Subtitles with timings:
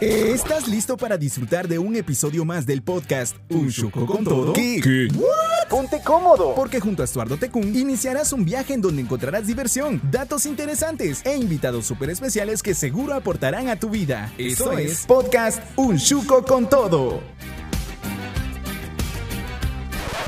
[0.00, 4.52] ¿Estás listo para disfrutar de un episodio más del podcast Un Chuco con Todo?
[4.52, 5.08] ¿Qué?
[5.68, 10.46] Ponte cómodo, porque junto a Estuardo Tecún iniciarás un viaje en donde encontrarás diversión, datos
[10.46, 14.32] interesantes e invitados súper especiales que seguro aportarán a tu vida.
[14.38, 17.20] Eso es Podcast Un Chuco con Todo.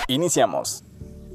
[0.08, 0.82] Iniciamos.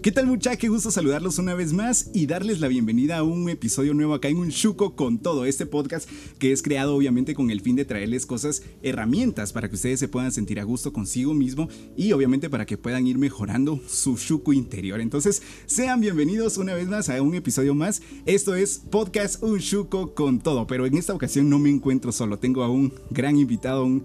[0.06, 0.60] ¿Qué tal muchachos?
[0.60, 4.28] Qué gusto saludarlos una vez más y darles la bienvenida a un episodio nuevo acá
[4.28, 7.86] en Un Chuco con todo este podcast que es creado obviamente con el fin de
[7.86, 12.52] traerles cosas, herramientas para que ustedes se puedan sentir a gusto consigo mismo y obviamente
[12.52, 15.02] para que puedan ir mejorando su Chuco interior.
[15.02, 18.04] Entonces, sean bienvenidos una vez más a un episodio más.
[18.28, 22.38] Esto es Podcast Un Chuco con todo, pero en esta ocasión no me encuentro solo,
[22.38, 24.04] tengo a un gran invitado, un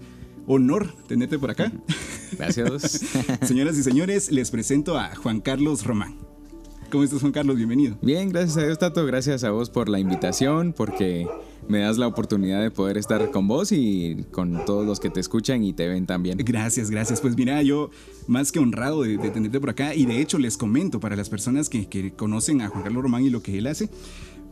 [0.51, 1.71] honor tenerte por acá.
[2.37, 3.05] Gracias.
[3.41, 6.15] Señoras y señores, les presento a Juan Carlos Román.
[6.89, 7.55] ¿Cómo estás, Juan Carlos?
[7.55, 7.97] Bienvenido.
[8.01, 9.05] Bien, gracias a Dios, Tato.
[9.05, 11.25] Gracias a vos por la invitación, porque
[11.69, 15.21] me das la oportunidad de poder estar con vos y con todos los que te
[15.21, 16.37] escuchan y te ven también.
[16.39, 17.21] Gracias, gracias.
[17.21, 17.91] Pues mira, yo
[18.27, 21.69] más que honrado de, tenerte por acá y de hecho les comento para las personas
[21.69, 23.89] que, que conocen a Juan Carlos Román y lo que él hace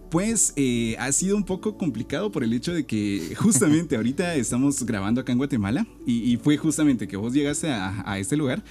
[0.10, 4.84] pues eh, ha sido un poco complicado por el hecho de que justamente ahorita estamos
[4.86, 8.64] grabando acá en Guatemala y, fue justamente que vos llegaste a, este lugar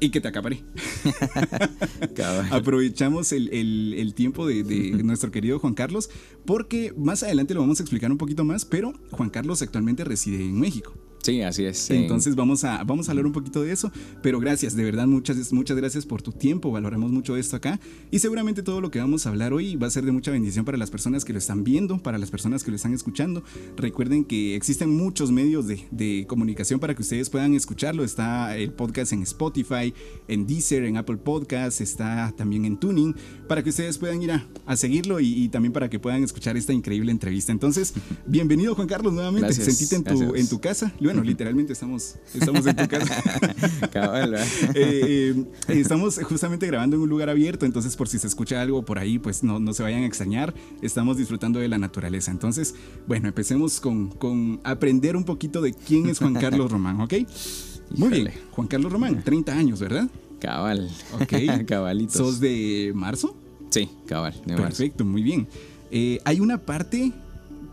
[0.00, 0.62] y que te acaparé.
[2.50, 6.10] Aprovechamos el, tiempo de, de, nuestro querido Juan Carlos
[6.44, 10.44] porque más adelante lo vamos a explicar un poquito más, pero Juan Carlos actualmente reside
[10.44, 10.94] en México.
[11.24, 11.88] Sí, así es.
[11.88, 13.90] Entonces vamos a, vamos a hablar un poquito de eso,
[14.22, 18.18] pero gracias, de verdad, muchas, muchas gracias por tu tiempo, valoramos mucho esto acá y
[18.18, 20.76] seguramente todo lo que vamos a hablar hoy va a ser de mucha bendición para
[20.76, 23.42] las personas que lo están viendo, para las personas que lo están escuchando.
[23.74, 28.04] Recuerden que existen muchos medios de, comunicación para que ustedes puedan escucharlo.
[28.04, 29.94] Está el podcast en Spotify,
[30.28, 33.14] en Deezer, en Apple Podcasts, está también en Tuning,
[33.48, 37.10] para que ustedes puedan ir a, seguirlo y, también para que puedan escuchar esta increíble
[37.10, 37.50] entrevista.
[37.50, 37.94] Entonces,
[38.26, 42.76] bienvenido Juan Carlos nuevamente, sentite en tu, en tu casa bueno, literalmente estamos, estamos en
[42.76, 43.22] tu casa.
[43.92, 44.34] Cabal,
[44.74, 48.84] eh, eh, estamos justamente grabando en un lugar abierto, entonces por si se escucha algo
[48.84, 50.54] por ahí, pues no, no se vayan a extrañar.
[50.82, 52.30] Estamos disfrutando de la naturaleza.
[52.30, 52.74] Entonces,
[53.06, 57.14] bueno, empecemos con, con aprender un poquito de quién es Juan Carlos Román, ¿ok?
[57.96, 60.08] Muy bien, Juan Carlos Román, 30 años, ¿verdad?
[60.40, 60.90] Cabal.
[61.14, 61.32] Ok.
[61.66, 62.16] Cabalitos.
[62.16, 63.36] ¿Sos de marzo?
[63.70, 64.34] Sí, cabal.
[64.46, 65.48] Perfecto, muy bien.
[65.90, 67.12] Eh, hay una parte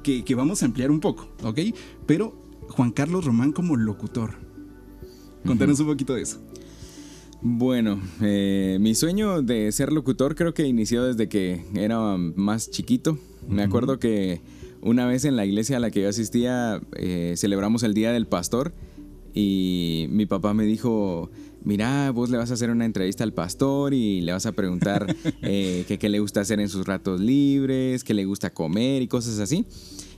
[0.04, 1.60] que, que, vamos a ampliar un poco, ¿ok?
[2.08, 2.34] Pero
[2.72, 4.36] Juan Carlos Román como locutor.
[5.46, 6.40] Contanos un poquito de eso.
[7.42, 13.18] Bueno, eh, mi sueño de ser locutor creo que inició desde que era más chiquito.
[13.48, 14.42] Me acuerdo que
[14.82, 18.28] una vez en la iglesia a la que yo asistía eh, celebramos el Día del
[18.28, 18.74] Pastor
[19.34, 21.32] y mi papá me dijo,
[21.64, 25.16] mira, vos le vas a hacer una entrevista al pastor y le vas a preguntar
[25.42, 29.40] eh, qué le gusta hacer en sus ratos libres, qué le gusta comer y cosas
[29.40, 29.66] así.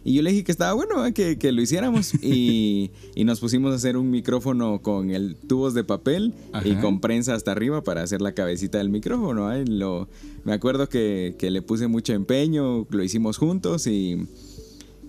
[0.06, 1.14] Y yo le dije que estaba bueno ¿eh?
[1.14, 2.14] que, que, lo hiciéramos.
[2.24, 6.34] Y, y, nos pusimos a hacer un micrófono con el tubos de papel
[6.64, 9.52] y con prensa hasta arriba para hacer la cabecita del micrófono.
[9.53, 9.66] ¿eh?
[9.66, 10.08] Lo,
[10.44, 14.28] me acuerdo que, que, le puse mucho empeño, lo hicimos juntos y,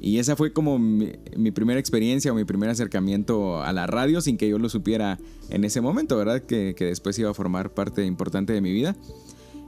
[0.01, 4.21] y esa fue como mi, mi, primera experiencia o mi primer acercamiento a la radio
[4.21, 5.19] sin que yo lo supiera
[5.51, 6.43] en ese momento, ¿verdad?
[6.43, 8.97] Que, que después iba a formar parte importante de mi vida.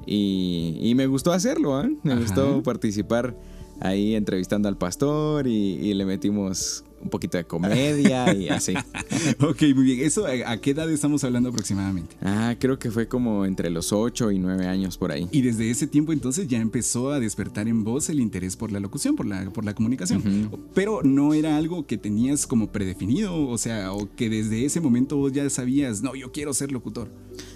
[0.07, 1.91] Y, y me gustó hacerlo, ¿eh?
[2.05, 3.37] me gustó participar
[3.81, 8.75] ahí entrevistando al pastor y, le metimos un poquito de comedia y así.
[9.41, 10.01] ok, muy bien.
[10.01, 12.17] ¿Eso a, qué edad estamos hablando aproximadamente?
[12.23, 15.29] Ah, creo que fue como entre los 8 y 9 años por ahí.
[15.31, 18.81] Y desde ese tiempo entonces ya empezó a despertar en vos el interés por la
[18.81, 20.51] locución, por la, por la comunicación.
[20.75, 25.17] Pero no era algo que tenías como predefinido, o sea, o que desde ese momento
[25.17, 27.09] vos ya sabías, no, yo quiero ser locutor.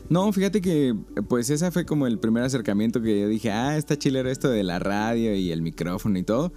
[0.09, 0.95] No, fíjate que
[1.29, 4.65] pues ese fue como el primer acercamiento que yo dije, ah, está chilero esto de
[4.65, 6.53] la radio y el micrófono y todo.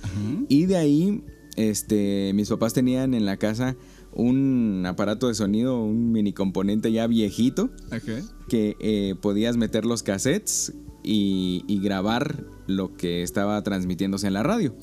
[0.50, 1.24] Y de ahí,
[1.56, 3.76] este, mis papás tenían en la casa
[4.12, 7.70] un aparato de sonido, un mini componente ya viejito,
[8.48, 14.76] que eh, podías meter los cassettes y, grabar lo que estaba transmitiéndose en la radio.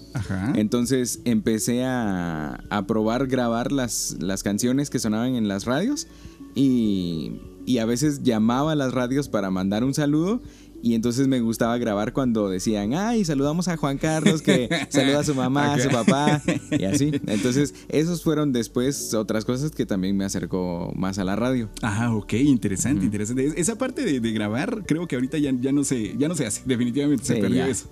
[0.55, 6.09] Entonces empecé a, a probar grabar las, las canciones que sonaban en las radios
[6.55, 10.43] y y a veces llamaba a las radios para mandar un saludo
[10.83, 15.25] y entonces me gustaba grabar cuando decían, ay, saludamos a Juan Carlos, que saluda a
[15.25, 17.13] su mamá, a su papá, y así.
[17.27, 21.69] Entonces, esos fueron después otras cosas que también me acercó más a la radio.
[21.83, 23.53] Ah, ok, interesante, interesante.
[23.57, 26.63] Esa parte de, grabar, creo que ahorita ya, ya, no, se, ya no se hace,
[26.65, 27.89] definitivamente se perdió eso.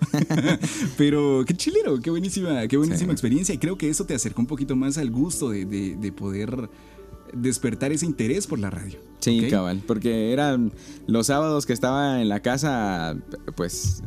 [0.96, 3.54] Pero qué chilero, qué buenísima, qué buenísima experiencia.
[3.54, 6.68] Y creo que eso te acercó un poquito más al gusto de, de poder
[7.32, 8.98] despertar ese interés por la radio.
[9.20, 10.72] Sí, cabal, porque eran
[11.06, 13.16] los sábados que estaba en la casa,
[13.56, 14.02] pues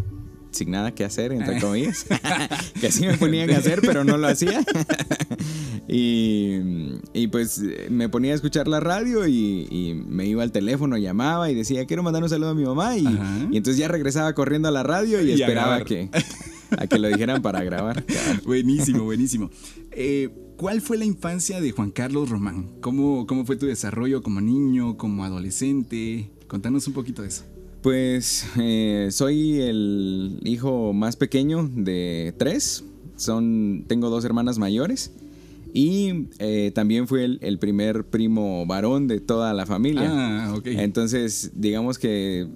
[0.51, 2.05] sin nada que hacer, entre comillas,
[2.79, 4.63] que sí me ponían a hacer, pero no lo hacía.
[5.87, 11.55] y, pues me ponía a escuchar la radio y, me iba al teléfono, llamaba y
[11.55, 12.97] decía, quiero mandar un saludo a mi mamá.
[12.97, 13.07] Y,
[13.53, 16.09] entonces ya regresaba corriendo a la radio y, esperaba que,
[16.77, 18.03] a que lo dijeran para grabar.
[18.45, 19.49] Buenísimo, buenísimo.
[19.91, 20.29] Eh,
[20.61, 22.67] ¿Cuál fue la infancia de Juan Carlos Román?
[22.81, 26.29] ¿Cómo, ¿Cómo fue tu desarrollo como niño, como adolescente?
[26.47, 27.45] Contanos un poquito de eso.
[27.81, 32.83] Pues eh, soy el hijo más pequeño de tres.
[33.15, 35.11] Son, tengo dos hermanas mayores.
[35.73, 40.11] Y eh, también fui el, primer primo varón de toda la familia.
[40.13, 42.47] Ah, Entonces, digamos que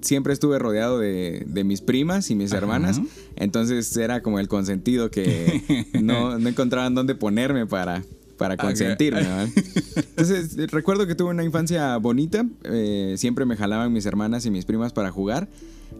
[0.00, 3.00] siempre estuve rodeado de, mis primas y mis hermanas.
[3.36, 8.02] Entonces era como el consentido que no, no encontraban dónde ponerme para,
[8.38, 9.20] para consentirme.
[9.96, 12.46] Entonces, recuerdo que tuve una infancia bonita.
[12.64, 15.48] Eh, siempre me jalaban mis hermanas y mis primas para jugar.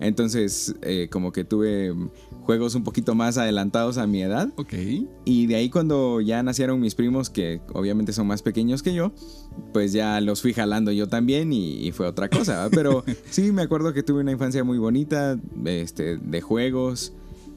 [0.01, 1.93] Entonces, eh, como que tuve
[2.49, 4.51] juegos un poquito más adelantados a mi edad.
[4.57, 4.73] Ok.
[5.27, 9.13] Y de ahí cuando ya nacieron mis primos, que obviamente son más pequeños que yo,
[9.75, 12.71] pues ya los fui jalando yo también y, fue otra cosa.
[12.71, 17.13] Pero sí, me acuerdo que tuve una infancia muy bonita, este, de juegos.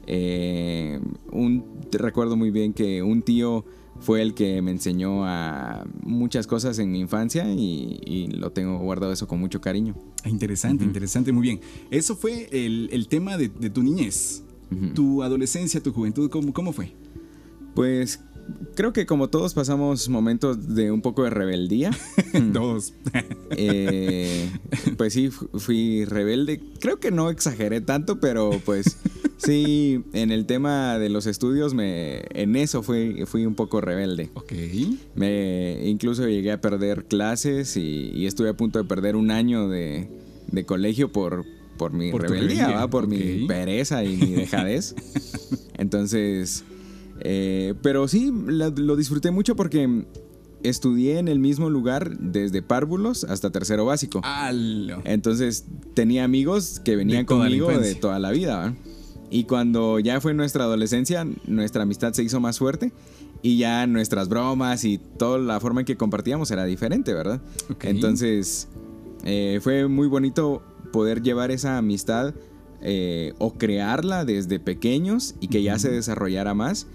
[0.06, 1.00] Eh,
[1.30, 3.64] un, recuerdo muy bien que un tío
[3.98, 9.14] fue el que me enseñó a muchas cosas en mi infancia y, lo tengo guardado
[9.14, 9.94] eso con mucho cariño.
[10.22, 11.60] Ah, interesante, interesante, muy bien.
[11.90, 14.42] Eso fue el, tema de, tu niñez,
[14.94, 16.92] tu adolescencia, tu juventud, ¿cómo, ¿cómo fue?
[17.74, 18.20] Pues
[18.74, 21.90] creo que como todos pasamos momentos de un poco de rebeldía.
[22.52, 22.94] todos.
[23.50, 24.50] Eh,
[24.96, 26.60] pues sí, fui rebelde.
[26.80, 28.96] Creo que no exageré tanto, pero pues
[29.36, 34.30] sí, en el tema de los estudios, me, en eso fui, fui un poco rebelde.
[34.34, 34.52] Ok.
[35.14, 40.08] Me, incluso llegué a perder clases y, estuve a punto de perder un año de,
[40.64, 41.44] colegio por,
[41.82, 44.94] por mi rebeldía, por mi pereza y mi dejadez.
[45.78, 46.64] Entonces
[47.24, 50.04] eh, pero sí, lo disfruté mucho porque
[50.62, 54.20] estudié en el mismo lugar desde párvulos hasta tercero básico.
[55.04, 58.74] Entonces tenía amigos que venían conmigo de toda la vida.
[59.30, 62.92] Y cuando ya fue nuestra adolescencia, nuestra amistad se hizo más fuerte
[63.40, 67.40] y ya nuestras bromas y toda la forma en que compartíamos era diferente, ¿verdad?
[67.80, 68.68] Entonces
[69.24, 72.34] eh, fue muy bonito poder llevar esa amistad
[72.80, 76.86] eh, o crearla desde pequeños y que ya se desarrollara más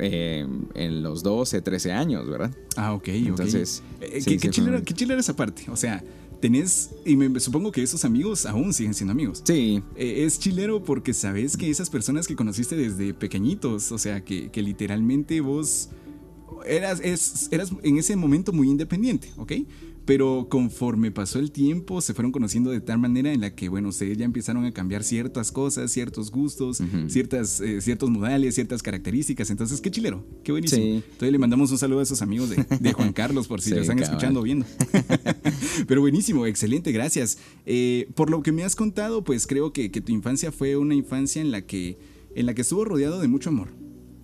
[0.00, 2.54] eh, en los 12, 13 años, ¿verdad?
[2.76, 5.64] Ah, ok, Entonces, eh, ¿qué, qué, chile era, esa parte?
[5.70, 6.04] O sea,
[6.40, 9.42] tenés, y me, supongo que esos amigos aún siguen siendo amigos.
[9.44, 9.82] Sí.
[9.96, 14.50] Eh, es chilero porque sabes que esas personas que conociste desde pequeñitos, o sea, que,
[14.50, 15.88] que literalmente vos
[16.64, 19.52] eras, es, eras en ese momento muy independiente, ¿ok?
[20.08, 23.90] Pero conforme pasó el tiempo, se fueron conociendo de tal manera en la que, bueno,
[23.90, 29.50] ustedes ya empezaron a cambiar ciertas cosas, ciertos gustos, ciertas, eh, ciertos modales, ciertas características.
[29.50, 30.82] Entonces, qué chilero, qué buenísimo.
[30.82, 33.98] Entonces le mandamos un saludo a esos amigos de, Juan Carlos por si lo están
[33.98, 34.64] escuchando o viendo.
[35.86, 37.36] Pero buenísimo, excelente, gracias.
[37.66, 40.94] Eh, por lo que me has contado, pues creo que, que tu infancia fue una
[40.94, 41.98] infancia en la que,
[42.34, 43.68] en la que estuvo rodeado de mucho amor.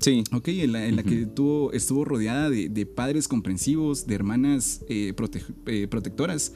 [0.04, 0.22] Sí.
[0.32, 5.14] Ok, en la, que tuvo, estuvo rodeada de, padres comprensivos, de hermanas eh,
[5.66, 6.52] eh, protectoras.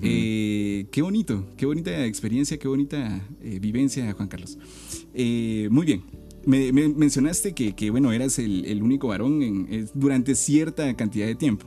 [0.00, 3.20] Eh, qué bonito, qué bonita experiencia, qué bonita
[3.60, 4.56] vivencia, Juan Carlos.
[5.14, 6.04] muy bien.
[6.46, 11.66] Me, mencionaste que, bueno, eras el, único varón durante cierta cantidad de tiempo.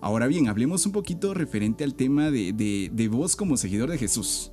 [0.00, 4.52] Ahora bien, hablemos un poquito referente al tema de, vos como seguidor de Jesús.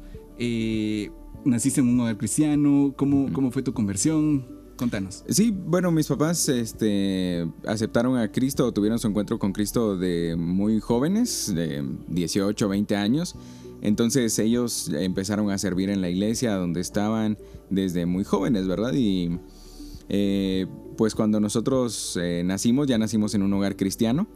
[1.46, 2.96] ¿Naciste en un hogar cristiano?
[2.98, 4.57] ¿Cómo, ¿Cómo fue tu conversión?
[4.77, 5.24] Contanos.
[5.27, 10.36] Sí, bueno, mis papás este, aceptaron a Cristo o tuvieron su encuentro con Cristo de
[10.38, 13.36] muy jóvenes, de 18, 20 años.
[13.81, 17.38] Entonces ellos empezaron a servir en la iglesia donde estaban
[17.69, 18.93] desde muy jóvenes, ¿verdad?
[18.93, 19.39] Y
[20.10, 20.67] eh,
[20.98, 24.27] pues cuando nosotros eh, nacimos, ya nacimos en un hogar cristiano.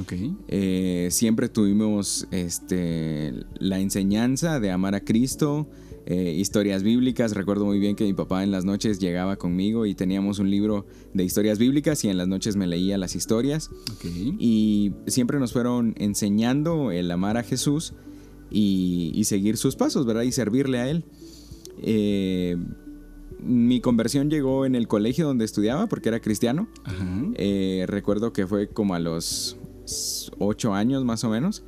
[0.00, 0.36] Okay.
[0.48, 5.68] Eh, siempre tuvimos este, la enseñanza de amar a Cristo,
[6.06, 7.32] eh, historias bíblicas.
[7.32, 10.86] Recuerdo muy bien que mi papá en las noches llegaba conmigo y teníamos un libro
[11.14, 13.70] de historias bíblicas y en las noches me leía las historias.
[14.38, 17.94] Y siempre nos fueron enseñando el amar a Jesús
[18.50, 20.22] y, seguir sus pasos, ¿verdad?
[20.22, 21.04] Y servirle a Él.
[21.82, 22.56] Eh,
[23.40, 26.68] mi conversión llegó en el colegio donde estudiaba porque era cristiano.
[27.36, 29.56] Eh, recuerdo que fue como a los
[30.38, 31.64] ocho años más o menos.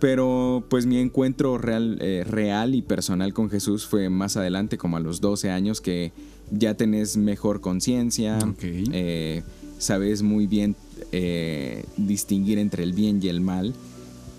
[0.00, 4.96] Pero pues mi encuentro real, eh, real y personal con Jesús fue más adelante, como
[4.96, 6.12] a los 12 años, que
[6.50, 9.42] ya tenés mejor conciencia, eh,
[9.78, 10.74] sabes muy bien
[11.12, 13.74] eh, distinguir entre el bien y el mal.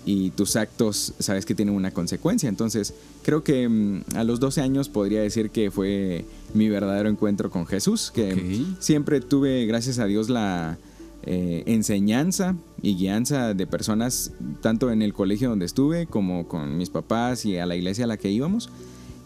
[0.04, 2.48] y tus actos sabes que tienen una consecuencia.
[2.48, 2.92] Entonces,
[3.22, 7.66] creo que mm, a los 12 años podría decir que fue mi verdadero encuentro con
[7.66, 10.76] Jesús, que siempre tuve, gracias a Dios, la
[11.24, 16.90] eh, enseñanza y guianza de personas, tanto en el colegio donde estuve como con mis
[16.90, 18.70] papás y a la iglesia a la que íbamos.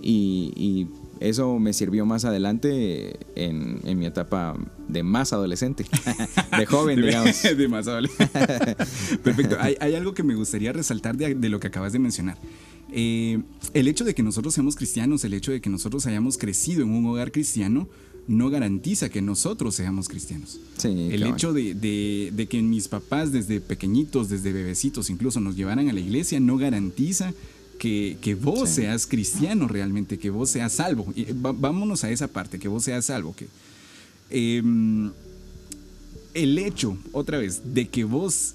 [0.02, 0.88] y
[1.20, 4.54] eso me sirvió más adelante en, mi etapa
[4.88, 5.86] de más adolescente,
[6.56, 7.42] de joven, digamos.
[7.56, 8.28] de más adolescente.
[9.22, 9.56] Perfecto.
[9.58, 12.36] Hay, algo que me gustaría resaltar de, lo que acabas de mencionar.
[12.92, 13.40] Eh,
[13.72, 16.90] el hecho de que nosotros seamos cristianos, el hecho de que nosotros hayamos crecido en
[16.90, 17.88] un hogar cristiano,
[18.28, 20.58] no garantiza que nosotros seamos cristianos.
[20.82, 25.92] el hecho de, de, que mis papás desde pequeñitos, desde bebecitos incluso nos llevaran a
[25.92, 27.32] la iglesia, no garantiza
[27.78, 31.12] que, vos seas cristiano realmente, que vos seas salvo.
[31.14, 33.34] Y vámonos a esa parte, que vos seas salvo.
[33.34, 33.46] Que,
[34.30, 35.10] em,
[36.34, 38.54] el hecho, otra vez, de que vos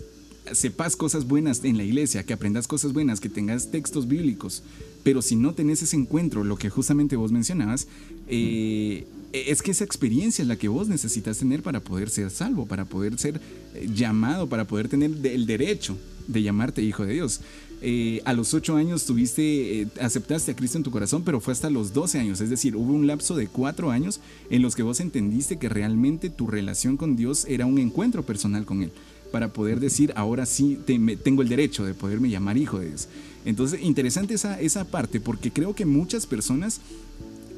[0.51, 4.63] sepas cosas buenas en la iglesia, que aprendas cosas buenas, que tengas textos bíblicos,
[5.03, 7.87] pero si no tenés ese encuentro, lo que justamente vos mencionabas,
[8.27, 12.65] eh, es que esa experiencia es la que vos necesitas tener para poder ser salvo,
[12.65, 13.39] para poder ser
[13.75, 15.97] eh, llamado, para poder tener el derecho
[16.27, 17.41] de llamarte hijo de Dios.
[17.83, 21.53] Eh, a los 8 años tuviste, eh, aceptaste a Cristo en tu corazón, pero fue
[21.53, 24.19] hasta los 12 años, es decir, hubo un lapso de 4 años
[24.51, 28.65] en los que vos entendiste que realmente tu relación con Dios era un encuentro personal
[28.65, 28.91] con Él,
[29.31, 33.07] para poder decir, ahora sí tengo el derecho de poderme llamar hijo de Dios.
[33.45, 36.81] Entonces, interesante esa, esa parte, porque creo que muchas personas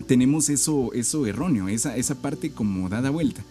[0.07, 3.43] tenemos eso, eso erróneo, esa, esa parte como dada vuelta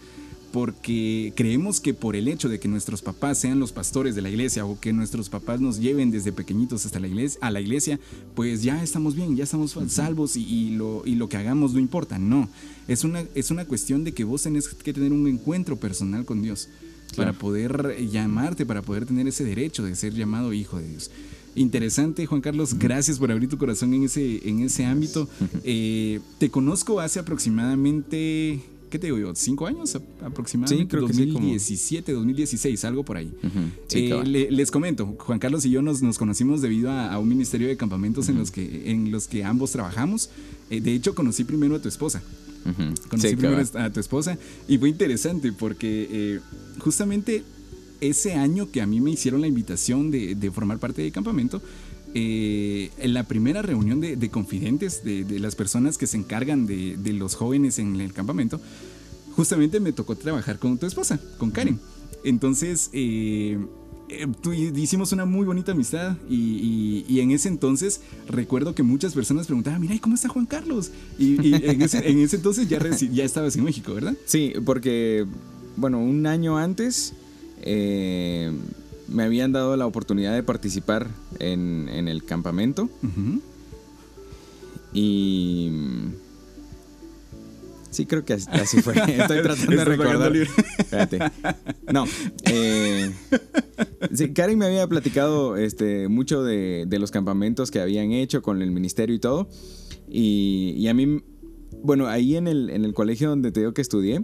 [0.53, 4.29] porque creemos que por el hecho de que nuestros papás sean los pastores de la
[4.29, 7.99] iglesia o que nuestros papás nos lleven desde pequeñitos hasta la iglesia, a la iglesia,
[8.35, 12.19] pues ya estamos bien, ya estamos salvos y, lo, y lo que hagamos no importa.
[12.19, 12.47] No,
[12.87, 16.43] es una, es una cuestión de que vos tenés que tener un encuentro personal con
[16.43, 16.69] Dios
[17.15, 21.09] para poder llamarte, para poder tener ese derecho de ser llamado hijo de Dios.
[21.55, 22.77] Interesante, Juan Carlos.
[22.77, 25.29] Gracias por abrir tu corazón en ese, en ese ámbito.
[25.63, 28.61] Eh, te conozco hace aproximadamente
[28.93, 29.33] ¿qué te digo yo?
[29.33, 30.83] ¿Cinco años aproximadamente?
[30.83, 33.33] Sí, creo 2017, 2016, algo por ahí.
[33.89, 37.75] Eh, les comento, Juan Carlos y yo nos, nos conocimos debido a, un ministerio de
[37.75, 40.29] campamentos en, los que, en los que ambos trabajamos.
[40.69, 42.21] Eh, de hecho, conocí primero a tu esposa.
[43.09, 46.39] Conocí primero a tu esposa y fue interesante porque eh,
[46.77, 47.43] justamente
[48.07, 51.61] ese año que a mí me hicieron la invitación de, de formar parte del campamento,
[52.15, 57.35] eh, en la primera reunión de, confidentes, de, las personas que se encargan de, los
[57.35, 58.61] jóvenes en el campamento,
[59.35, 61.79] justamente me tocó trabajar con tu esposa, con Karen.
[62.23, 63.57] Entonces, eh,
[64.09, 64.27] eh,
[64.75, 69.95] hicimos una muy bonita amistad y, en ese entonces recuerdo que muchas personas preguntaban, mira,
[69.95, 70.91] ¿y cómo está Juan Carlos?
[71.17, 72.79] Y, en, ese, entonces ya,
[73.11, 74.15] ya estabas en México, ¿verdad?
[74.25, 75.25] Sí, porque,
[75.77, 77.13] bueno, un año antes
[77.65, 81.07] me habían dado la oportunidad de participar
[81.39, 82.89] en, el campamento.
[84.93, 85.71] Y.
[87.89, 88.93] Sí, creo que así fue.
[89.07, 90.35] Estoy tratando de recordar.
[90.35, 91.19] Espérate.
[91.91, 92.05] No.
[92.45, 93.11] Eh,
[94.13, 98.71] sí, Karen me había platicado este, mucho de, los campamentos que habían hecho con el
[98.71, 99.47] ministerio y todo.
[100.09, 101.21] Y, y a mí
[101.81, 104.23] bueno, ahí en el, en el colegio donde te digo que estudié,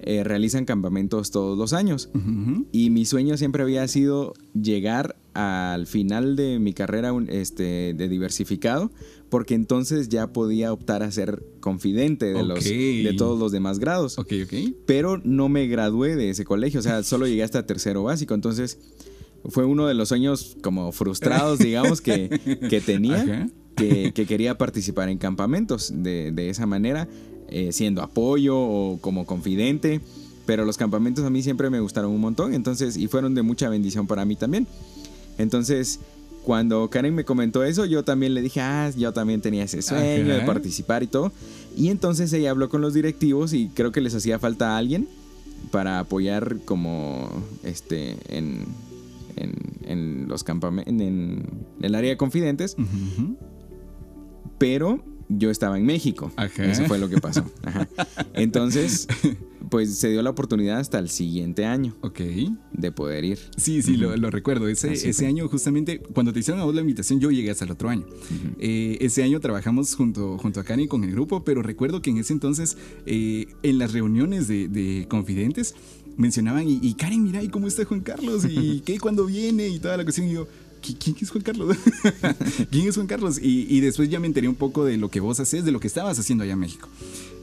[0.00, 2.10] eh, realizan campamentos todos los años.
[2.72, 8.90] Y mi sueño siempre había sido llegar al final de mi carrera este, de diversificado,
[9.28, 14.18] porque entonces ya podía optar a ser confidente de, los, de todos los demás grados.
[14.86, 18.34] Pero no me gradué de ese colegio, o sea, solo llegué hasta tercero básico.
[18.34, 18.78] Entonces
[19.44, 23.48] fue uno de los sueños como frustrados, digamos, que, que tenía
[24.14, 27.08] que, quería participar en campamentos de, esa manera,
[27.48, 30.00] eh, siendo apoyo o como confidente.
[30.46, 33.68] Pero los campamentos a mí siempre me gustaron un montón, entonces, y fueron de mucha
[33.68, 34.66] bendición para mí también.
[35.36, 36.00] Entonces,
[36.42, 40.34] cuando Karen me comentó eso, yo también le dije, ah, yo también tenía ese sueño
[40.34, 41.32] de participar y todo.
[41.76, 45.06] Y entonces ella habló con los directivos y creo que les hacía falta a alguien
[45.70, 47.28] para apoyar como
[47.62, 48.64] este en,
[49.36, 51.42] en, los campamentos, en,
[51.82, 52.76] el área de confidentes
[54.58, 56.32] pero yo estaba en México.
[56.56, 57.44] Eso fue lo que pasó.
[58.34, 59.06] Entonces,
[59.68, 61.94] pues se dio la oportunidad hasta el siguiente año.
[62.00, 62.20] Ok.
[62.72, 63.38] De poder ir.
[63.56, 64.68] Sí, sí, lo, recuerdo.
[64.68, 67.72] Ese, ese año, justamente, cuando te hicieron a vos la invitación, yo llegué hasta el
[67.72, 68.06] otro año.
[68.58, 72.18] Eh, ese año trabajamos junto, junto a Karen con el grupo, pero recuerdo que en
[72.18, 72.76] ese entonces,
[73.06, 75.74] eh, en las reuniones de, confidentes,
[76.16, 78.46] mencionaban, y, Karen, mira, ¿y cómo está Juan Carlos?
[78.48, 79.68] ¿Y qué, cuándo viene?
[79.68, 80.28] Y toda la cuestión.
[80.28, 80.48] Y yo,
[80.80, 81.76] ¿quién es Juan Carlos?
[82.70, 83.38] ¿Quién es Juan Carlos?
[83.40, 85.86] Y, después ya me enteré un poco de lo que vos haces, de lo que
[85.86, 86.88] estabas haciendo allá en México.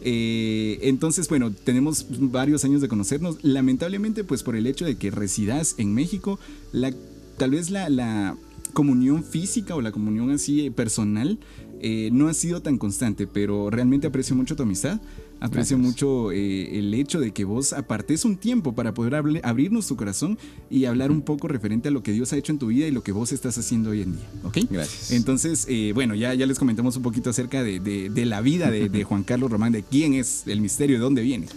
[0.04, 3.38] Eh, entonces, bueno, tenemos varios años de conocernos.
[3.42, 6.40] Lamentablemente, pues por el hecho de que residas en México,
[6.72, 6.94] la,
[7.38, 8.38] tal vez la,
[8.74, 11.40] comunión física o la comunión así personal
[11.80, 15.00] eh, no ha sido tan constante, pero realmente aprecio mucho tu amistad.
[15.40, 19.96] Aprecio mucho eh, el hecho de que vos apartes un tiempo para poder abrirnos tu
[19.96, 20.38] corazón
[20.70, 22.92] y hablar un poco referente a lo que Dios ha hecho en tu vida y
[22.92, 24.26] lo que vos estás haciendo hoy en día.
[24.44, 24.60] ¿Ok?
[24.70, 25.12] Gracias.
[25.12, 29.24] Entonces, eh, bueno, ya, ya les comentamos un poquito acerca de, la vida de, Juan
[29.24, 31.48] Carlos Román, de quién es el misterio, de dónde viene.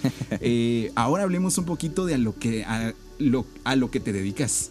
[0.97, 4.71] ahora hablemos un poquito de a lo que, a lo, a lo que te dedicas.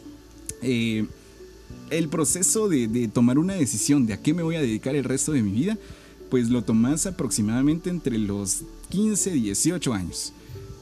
[0.62, 5.06] el proceso de, de tomar una decisión de a qué me voy a dedicar el
[5.06, 5.78] resto de mi vida
[6.29, 10.34] pues lo tomas aproximadamente entre los 15, 18 años.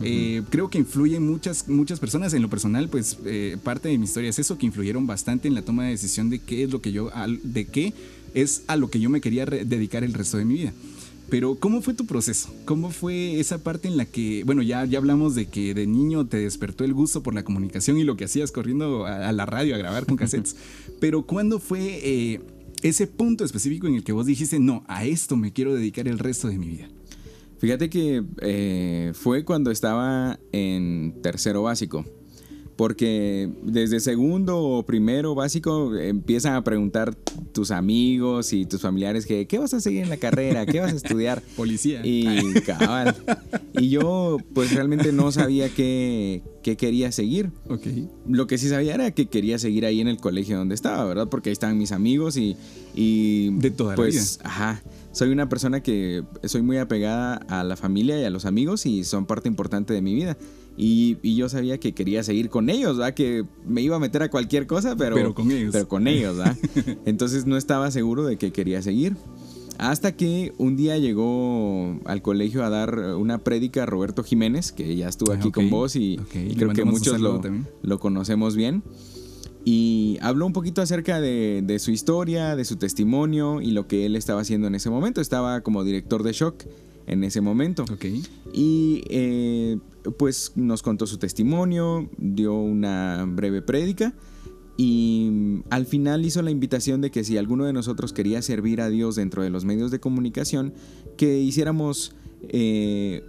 [0.02, 2.34] Eh, creo que influyen muchas, muchas personas.
[2.34, 5.56] En lo personal, pues eh, parte de mi historia es eso, que influyeron bastante en
[5.56, 7.12] la toma de decisión de qué es lo que yo,
[7.44, 7.94] de qué
[8.34, 10.74] es a lo que yo me quería dedicar el resto de mi vida.
[11.30, 12.54] Pero, ¿cómo fue tu proceso?
[12.66, 16.28] ¿Cómo fue esa parte en la que, bueno, ya, ya hablamos de que de niño
[16.28, 19.74] te despertó el gusto por la comunicación y lo que hacías corriendo a, la radio
[19.74, 20.56] a grabar con cassettes?
[21.00, 22.42] pero, ¿cuándo fue eh,
[22.90, 26.20] ese punto específico en el que vos dijiste, no, a esto me quiero dedicar el
[26.20, 26.88] resto de mi vida?
[27.58, 32.06] Fíjate que eh, fue cuando estaba en tercero básico.
[32.76, 37.16] Porque desde segundo o primero básico empiezan a preguntar
[37.54, 40.92] tus amigos y tus familiares que qué vas a seguir en la carrera, qué vas
[40.92, 41.42] a estudiar.
[41.56, 42.02] Policía.
[42.04, 43.16] Y cabal.
[43.74, 47.52] Y yo pues realmente no sabía qué, quería seguir.
[47.70, 47.88] Ok.
[48.28, 51.30] Lo que sí sabía era que quería seguir ahí en el colegio donde estaba, ¿verdad?
[51.30, 52.58] Porque ahí estaban mis amigos y...
[52.94, 54.50] y de toda pues, la vida.
[54.50, 54.84] Ajá.
[55.16, 59.06] Soy una persona que soy muy apegada a la familia y a los amigos y
[59.06, 60.38] son parte importante de mi vida.
[60.76, 63.14] Y, yo sabía que quería seguir con ellos, ¿verdad?
[63.14, 65.72] Que me iba a meter a cualquier cosa, pero, pero con ellos.
[65.72, 66.58] Pero con ellos, ¿verdad?
[67.06, 69.16] Entonces no estaba seguro de que quería seguir.
[69.78, 74.98] Hasta que un día llegó al colegio a dar una prédica a Roberto Jiménez, que
[74.98, 76.20] ya estuvo aquí con vos y,
[76.58, 77.42] creo que muchos lo,
[77.84, 78.84] lo, conocemos bien.
[79.68, 84.06] Y habló un poquito acerca de, de, su historia, de su testimonio y lo que
[84.06, 85.22] él estaba haciendo en ese momento.
[85.22, 86.66] Estaba como director de Shock
[87.08, 87.84] en ese momento.
[87.92, 88.06] Ok.
[88.54, 89.78] Y eh,
[90.18, 94.14] pues nos contó su testimonio, dio una breve prédica
[94.78, 98.90] y al final hizo la invitación de que si alguno de nosotros quería servir a
[98.90, 100.74] Dios dentro de los medios de comunicación,
[101.18, 102.16] que hiciéramos...
[102.50, 103.24] Eh,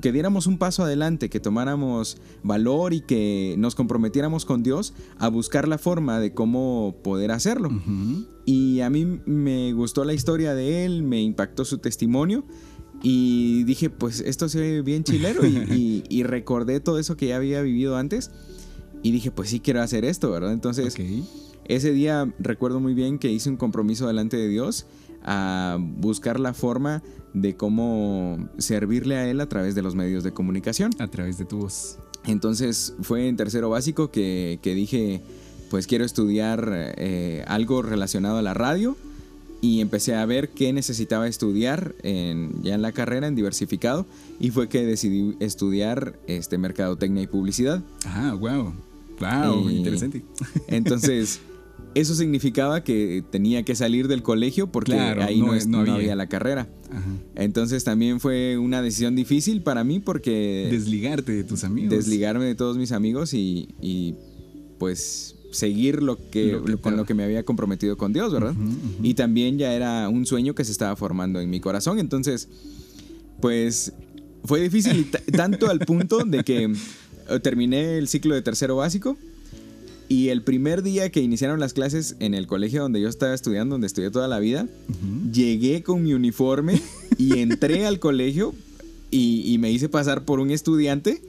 [0.00, 5.28] que diéramos un paso adelante, que tomáramos valor y que nos comprometiéramos con Dios a
[5.28, 7.70] buscar la forma de cómo poder hacerlo.
[8.44, 12.44] Y a mí me gustó la historia de él, me impactó su testimonio
[13.02, 17.62] y dije, pues esto se ve bien chilero y, recordé todo eso que ya había
[17.62, 18.30] vivido antes
[19.02, 20.52] y dije, pues sí quiero hacer esto, ¿verdad?
[20.52, 20.96] Entonces,
[21.66, 24.86] ese día recuerdo muy bien que hice un compromiso delante de Dios
[25.22, 27.02] a buscar la forma
[27.40, 30.90] de cómo servirle a Él a través de los medios de comunicación.
[30.98, 31.98] A través de tu voz.
[32.26, 35.20] Entonces fue en tercero básico que, dije,
[35.70, 38.96] pues quiero estudiar eh, algo relacionado a la radio
[39.60, 44.06] y empecé a ver qué necesitaba estudiar en, ya en la carrera, en diversificado,
[44.38, 47.82] y fue que decidí estudiar este, mercadotecnia y publicidad.
[48.04, 48.72] Ah, wow.
[49.20, 50.24] Wow, interesante.
[50.68, 51.40] Entonces,
[51.94, 56.14] eso significaba que tenía que salir del colegio porque ahí no, había.
[56.14, 56.68] la carrera.
[57.34, 60.68] Entonces también fue una decisión difícil para mí porque...
[60.70, 61.90] Desligarte de tus amigos.
[61.90, 64.14] Desligarme de todos mis amigos y, y
[64.78, 68.54] pues seguir lo que, con lo que me había comprometido con Dios, ¿verdad?
[69.02, 71.98] Y también ya era un sueño que se estaba formando en mi corazón.
[71.98, 72.48] Entonces,
[73.40, 73.92] pues
[74.44, 79.16] fue difícil tanto al punto de que eh, terminé el ciclo de tercero básico
[80.08, 83.74] y el primer día que iniciaron las clases en el colegio donde yo estaba estudiando,
[83.74, 84.66] donde estudié toda la vida,
[85.32, 86.80] llegué con mi uniforme
[87.18, 88.54] y entré al colegio
[89.10, 91.22] y, me hice pasar por un estudiante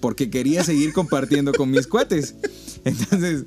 [0.00, 2.34] porque quería seguir compartiendo con mis cuates.
[2.84, 3.44] Entonces,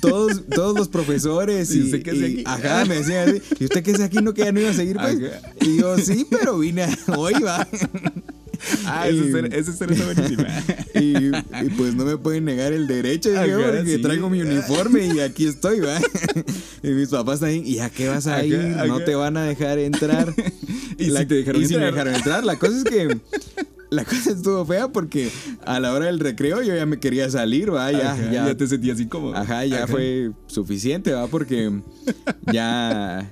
[0.00, 2.42] todos, todos los profesores y, usted qué hace aquí?
[2.46, 4.18] Ajá, me decían así, ¿y usted qué hace aquí?
[4.18, 4.96] ¿No que ya no iba a seguir?
[4.96, 5.18] Pues?
[5.60, 7.68] Y yo, sí, pero vine hoy, va.
[8.86, 9.22] Ah, eso
[9.70, 10.46] es buenísima.
[10.94, 15.46] Y, y, pues no me pueden negar el derecho, porque traigo mi uniforme y aquí
[15.46, 15.98] estoy, va.
[16.82, 18.58] Y mis papás también, ¿y a qué vas a ir?
[18.86, 20.34] No te van a dejar entrar.
[20.98, 22.44] Y si te dejaron y Si me dejaron entrar.
[22.44, 23.18] La cosa es que
[23.90, 25.30] la cosa estuvo fea porque
[25.64, 29.00] a la hora del recreo yo ya me quería salir, va, ya, ya, te sentías
[29.00, 29.36] incómodo.
[29.36, 31.72] Ajá, ya fue suficiente, va, porque
[32.52, 33.30] ya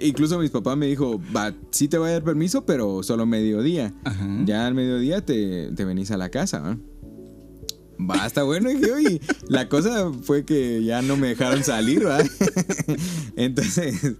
[0.00, 3.94] incluso mis papás me dijo, va, sí te voy a dar permiso, pero solo mediodía.
[4.44, 6.78] Ya al mediodía te, te venís a la casa, ¿va?
[8.00, 12.18] Basta, bueno, y la cosa fue que ya no me dejaron salir, ¿va?
[13.36, 14.14] Entonces,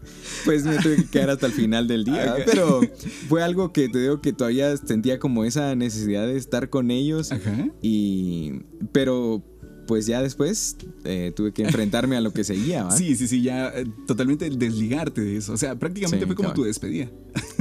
[0.44, 2.34] pues me tuve que quedar hasta el final del día.
[2.44, 2.80] Pero
[3.28, 7.30] fue algo que te digo que todavía sentía como esa necesidad de estar con ellos.
[7.30, 7.68] Ajá.
[7.80, 8.62] Y.
[8.90, 9.44] Pero
[9.88, 12.84] pues ya después eh, tuve que enfrentarme a lo que seguía.
[12.84, 12.90] ¿va?
[12.96, 15.54] Sí, sí, sí, ya eh, totalmente desligarte de eso.
[15.54, 16.56] O sea, prácticamente Sí, fue como cabal.
[16.56, 17.08] tu despedida.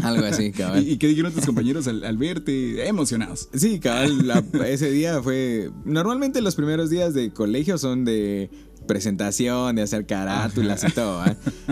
[0.04, 0.86] Algo así, cabal.
[0.88, 3.50] ¿Y, y qué dijeron tus compañeros al, al verte emocionados?
[3.56, 5.72] Sí, cabal, la- ese día fue...
[5.86, 8.52] Normalmente los primeros días de colegio son de
[8.88, 11.24] presentación, de hacer carátulas y todo.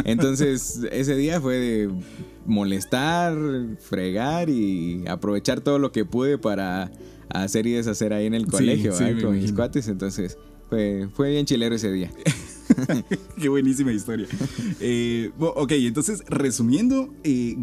[0.05, 1.89] Entonces, ese día fue de
[2.45, 3.37] molestar,
[3.79, 6.91] fregar y aprovechar todo lo que pude para
[7.29, 9.87] hacer y deshacer ahí en el colegio, con mis cuates.
[9.87, 10.37] Entonces,
[10.69, 12.11] fue, fue bien chilero ese día.
[13.41, 14.27] Qué buenísima historia.
[14.81, 17.55] Eh, ok, entonces, resumiendo, eh,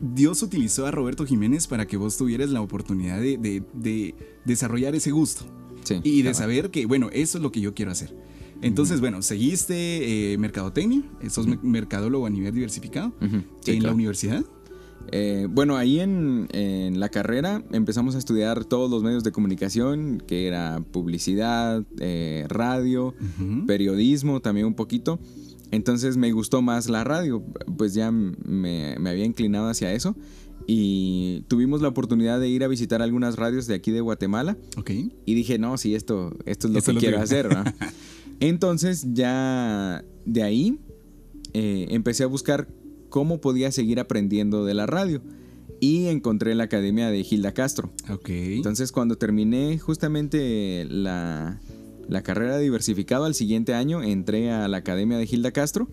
[0.00, 4.94] Dios utilizó a Roberto Jiménez para que vos tuvieras la oportunidad de, de- de desarrollar
[4.94, 5.44] ese gusto
[5.84, 8.14] Sí, y de saber que, bueno, eso es lo que yo quiero hacer.
[8.62, 13.12] Entonces, bueno, seguiste eh, mercadotecnia, sos me- mercadólogo a nivel diversificado
[13.60, 14.44] sí, en la universidad.
[15.12, 20.22] Eh, bueno, ahí en, en la carrera empezamos a estudiar todos los medios de comunicación,
[20.26, 23.14] que era publicidad, eh, radio,
[23.66, 25.18] periodismo también un poquito.
[25.70, 27.42] Entonces me gustó más la radio,
[27.76, 30.16] pues ya me, me había inclinado hacia eso.
[30.66, 34.56] Y tuvimos la oportunidad de ir a visitar algunas radios de aquí de Guatemala.
[35.24, 37.48] Y dije, no, sí, esto, esto es lo Esto que lo quiero hacer.
[38.40, 40.78] Entonces ya de ahí
[41.52, 42.68] eh, empecé a buscar
[43.16, 45.22] cómo podía seguir aprendiendo de la radio.
[45.80, 47.90] Y encontré la academia de Gilda Castro.
[48.10, 48.28] Ok.
[48.28, 51.58] Entonces cuando terminé justamente la,
[52.10, 55.88] la carrera de diversificado al siguiente año, entré a la academia de Gilda Castro.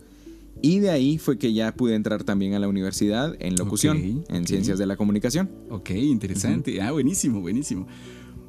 [0.61, 4.45] Y de ahí fue que ya pude entrar también a la universidad en locución, en
[4.45, 5.49] ciencias de la comunicación.
[5.69, 6.81] Ok, interesante.
[6.81, 7.87] Ah, buenísimo, buenísimo.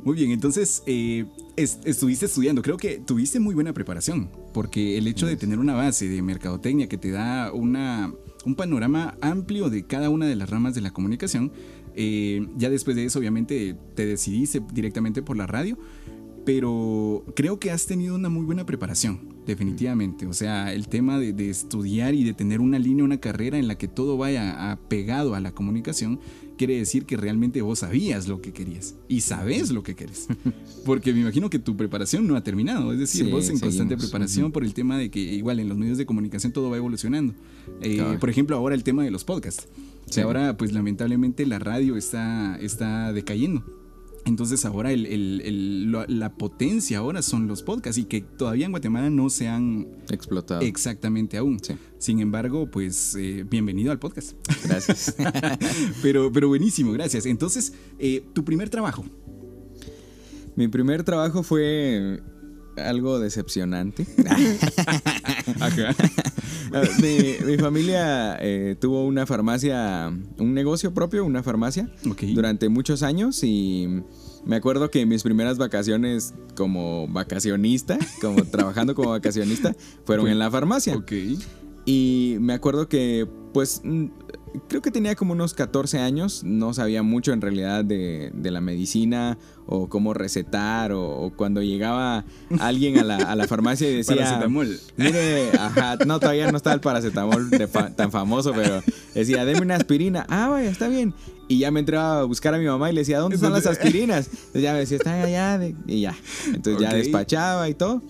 [0.04, 1.24] Muy bien, entonces eh,
[1.56, 2.60] es- estuviste estudiando.
[2.60, 6.88] Creo que tuviste muy buena preparación, porque el hecho de tener una base de mercadotecnia
[6.88, 8.12] que te da una,
[8.44, 11.52] un panorama amplio de cada una de las ramas de la comunicación,
[11.94, 15.78] eh, ya después de eso obviamente te decidiste directamente por la radio,
[16.44, 20.26] pero creo que has tenido una muy buena preparación, definitivamente.
[20.26, 23.66] O sea, el tema de, de estudiar y de tener una línea, una carrera en
[23.66, 26.20] la que todo vaya apegado a la comunicación,
[26.56, 30.28] quiere decir que realmente vos sabías lo que querías y sabes lo que querés.
[30.84, 32.92] Porque me imagino que tu preparación no ha terminado.
[32.92, 35.78] Es decir, Sí, vos en constante preparación por el tema de que igual en los
[35.78, 37.34] medios de comunicación todo va evolucionando.
[37.80, 39.68] Eh, por ejemplo, ahora el tema de los podcasts.
[40.10, 40.20] Sí.
[40.20, 43.64] Ahora, pues lamentablemente la radio está, está decayendo.
[44.26, 48.72] Entonces ahora el- el- el- la, potencia ahora son los podcasts y que todavía en
[48.72, 50.62] Guatemala no se han Explotado.
[50.62, 51.58] exactamente aún.
[51.62, 51.74] Sí.
[51.98, 54.32] Sin embargo, pues eh, bienvenido al podcast.
[54.64, 55.14] Gracias.
[56.02, 57.26] pero, pero buenísimo, gracias.
[57.26, 59.04] Entonces, eh, tu primer trabajo.
[60.56, 62.22] Mi primer trabajo fue
[62.76, 64.06] algo decepcionante.
[65.60, 65.94] Acá.
[67.00, 71.88] mi, mi familia eh, tuvo una farmacia, un negocio propio, una farmacia,
[72.34, 74.02] durante muchos años y
[74.44, 80.38] me acuerdo que mis primeras vacaciones como vacacionista, como trabajando como vacacionista, fueron Fue- en
[80.38, 81.02] la farmacia.
[81.86, 84.06] Y me acuerdo que, pues, mm,
[84.68, 88.60] creo que tenía como unos 14 años, no sabía mucho en realidad de, de la
[88.60, 92.24] medicina o cómo recetar o, o cuando llegaba
[92.60, 94.16] alguien a la, a la farmacia y decía...
[94.16, 94.78] Paracetamol.
[94.96, 98.82] Mire, ajá, no, todavía no estaba el paracetamol de fa- tan famoso, pero
[99.14, 100.26] decía, deme una aspirina.
[100.28, 101.14] Ah, vaya, está bien.
[101.48, 103.66] Y ya me entraba a buscar a mi mamá y le decía, ¿dónde están las
[103.66, 104.28] aspirinas?
[104.28, 105.58] Entonces ya me decía, están allá.
[105.58, 106.14] de- Y ya.
[106.54, 108.02] Entonces ya despachaba y todo.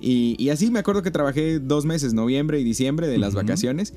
[0.00, 3.42] Y, y así me acuerdo que trabajé dos meses, noviembre y diciembre de las Ujú.
[3.42, 3.92] vacaciones.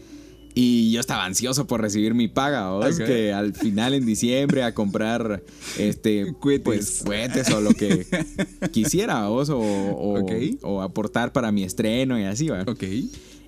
[0.56, 3.00] Y yo estaba ansioso por recibir mi paga, ¿vos?
[3.00, 3.06] Ok.
[3.06, 5.44] Que al final en diciembre a comprar
[5.80, 6.64] este Cohetes.
[6.64, 8.06] pues cohetes o lo que
[8.72, 9.50] quisiera, ¿vos?
[9.50, 10.26] O, o,
[10.62, 12.62] o aportar para mi estreno y así, ¿va?
[12.68, 12.84] Ok.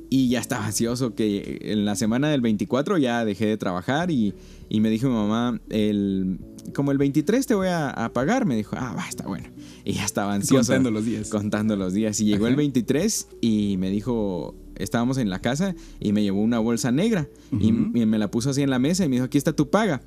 [0.09, 4.33] Y ya estaba ansioso que en la semana del 24 ya dejé de trabajar y,
[4.69, 6.39] y me dijo mi mamá, el,
[6.73, 9.47] como el 23 te voy a, a pagar, me dijo, ah, va, está bueno.
[9.83, 10.71] Y ya estaba ansioso.
[10.71, 11.29] Contando los días.
[11.29, 12.19] Contando los días.
[12.19, 12.57] Y llegó el Ajá.
[12.59, 17.27] 23 y me dijo, estábamos en la casa y me llevó una bolsa negra
[17.59, 19.69] y, y me la puso así en la mesa y me dijo, aquí está tu
[19.69, 20.01] paga.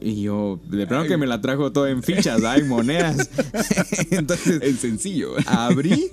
[0.00, 1.08] Y yo, de pronto Ay.
[1.08, 3.28] que me la trajo todo en fichas, hay monedas.
[4.10, 5.32] Entonces, El sencillo.
[5.46, 6.08] abrí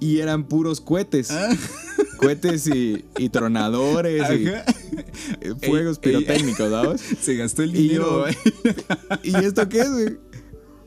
[0.00, 1.30] y eran puros cohetes.
[2.18, 4.64] Cohetes y, y tronadores y Ajá.
[5.62, 6.24] fuegos Ey, ey.
[6.24, 7.00] pirotécnicos, ¿sabes?
[7.20, 8.26] Se gastó el Y dinero.
[8.28, 8.70] yo-
[9.22, 9.88] ¿Y esto qué es?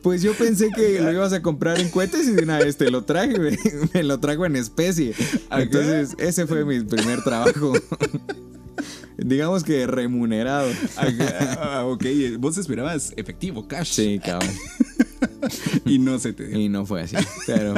[0.02, 2.90] Pues yo pensé que lo ibas a comprar en cohetes y de una vez te
[2.90, 3.58] lo traje, güey.
[3.94, 5.14] Me lo trajo en especie.
[5.52, 7.74] Entonces, ese fue mi primer trabajo.
[9.18, 10.70] Digamos que remunerado.
[10.96, 12.06] Ah, ok.
[12.40, 13.92] Vos esperabas efectivo, cash.
[13.94, 14.50] Sí, cabrón.
[15.86, 16.60] Y no se te dio.
[16.60, 17.16] Y no fue así.
[17.46, 17.74] Pero,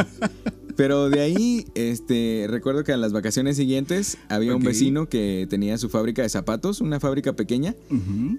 [0.75, 5.77] pero de ahí, este, recuerdo que a las vacaciones siguientes había un vecino que tenía
[5.77, 7.75] su fábrica de zapatos, una fábrica pequeña,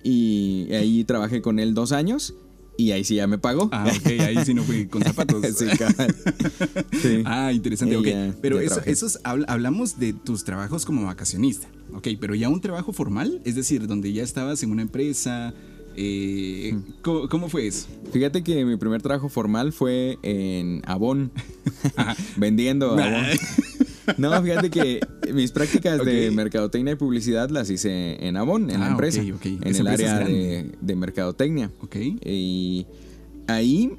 [0.02, 2.34] y ahí trabajé con él dos años.
[2.76, 3.68] Y ahí sí ya me pagó.
[3.72, 5.44] Ah, ok, ahí sí no fui con zapatos.
[5.56, 5.66] sí.
[7.00, 7.22] Sí.
[7.24, 8.06] Ah, interesante, ok.
[8.06, 12.48] ya- pero ya eso, esos habl- hablamos de tus trabajos como vacacionista, ok, pero ya
[12.48, 15.52] un trabajo formal, es decir, donde ya estabas en una empresa,
[15.96, 17.86] eh, ¿cómo, cómo fue eso?
[18.12, 21.30] Fíjate que mi primer trabajo formal fue en Avon,
[22.36, 23.26] vendiendo Avon.
[24.18, 25.00] No, fíjate que
[25.32, 29.28] mis prácticas de mercadotecnia y publicidad las hice en Avon, en la Ah, empresa, ok,
[29.36, 29.46] ok.
[29.66, 31.70] en el área de, mercadotecnia.
[31.80, 31.96] Ok.
[32.24, 32.86] Y
[33.46, 33.92] ahí,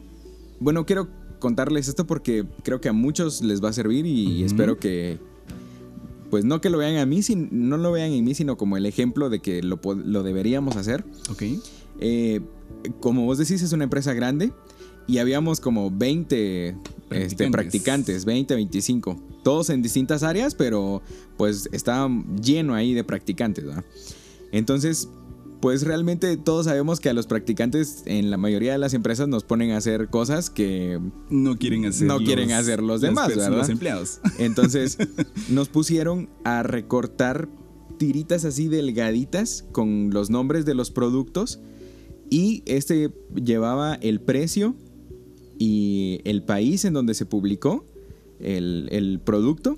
[0.60, 1.08] bueno, quiero
[1.40, 5.20] contarles esto porque creo que a muchos les va a servir y espero que,
[6.30, 8.78] pues no que lo vean a mí, sin- no lo vean en mí, sino como
[8.78, 11.04] el ejemplo de que lo, lo deberíamos hacer.
[11.30, 11.44] Ok.
[12.00, 12.42] Eh,
[13.00, 14.52] como vos decís, es una empresa grande
[15.08, 16.78] y habíamos como 20 este,
[17.10, 17.52] Practicantes.
[17.52, 21.02] practicantes, 20, 25, todos en distintas áreas, pero
[21.38, 22.10] pues estaba
[22.42, 23.66] lleno ahí de practicantes.
[23.66, 23.84] ¿verdad?
[24.52, 25.10] Entonces,
[25.64, 29.44] pues realmente todos sabemos que a los practicantes en la mayoría de las empresas nos
[29.44, 33.50] ponen a hacer cosas que No quieren hacer No quieren hacer los demás, ¿verdad?
[33.52, 34.20] Los empleados.
[34.40, 34.98] entonces
[35.50, 37.48] nos pusieron a recortar
[37.98, 41.60] tiritas así delgaditas con los nombres de los productos
[42.30, 44.76] y este llevaba el precio
[45.64, 47.86] y el país en donde se publicó
[48.40, 49.78] el, el producto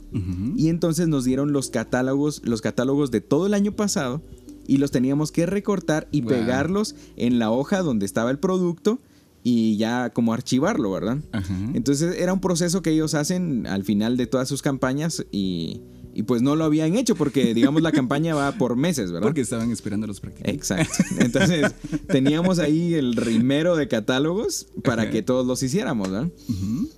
[0.56, 4.22] y entonces nos dieron los catálogos, los catálogos de todo el año pasado
[4.68, 6.30] y los teníamos que recortar y Wow.
[6.32, 8.98] pegarlos en la hoja donde estaba el producto
[9.44, 11.20] y ya como archivarlo, ¿verdad?
[11.32, 11.54] Ajá.
[11.76, 15.82] Entonces era un proceso que ellos hacen al final de todas sus campañas y,
[16.16, 19.28] y pues no lo habían hecho porque digamos la campaña va por meses, ¿verdad?
[19.28, 20.56] Porque estaban esperando los practicantes.
[20.56, 21.04] Exacto.
[21.20, 21.74] Entonces
[22.08, 26.30] teníamos ahí el rimero de catálogos para que todos los hiciéramos, ¿verdad?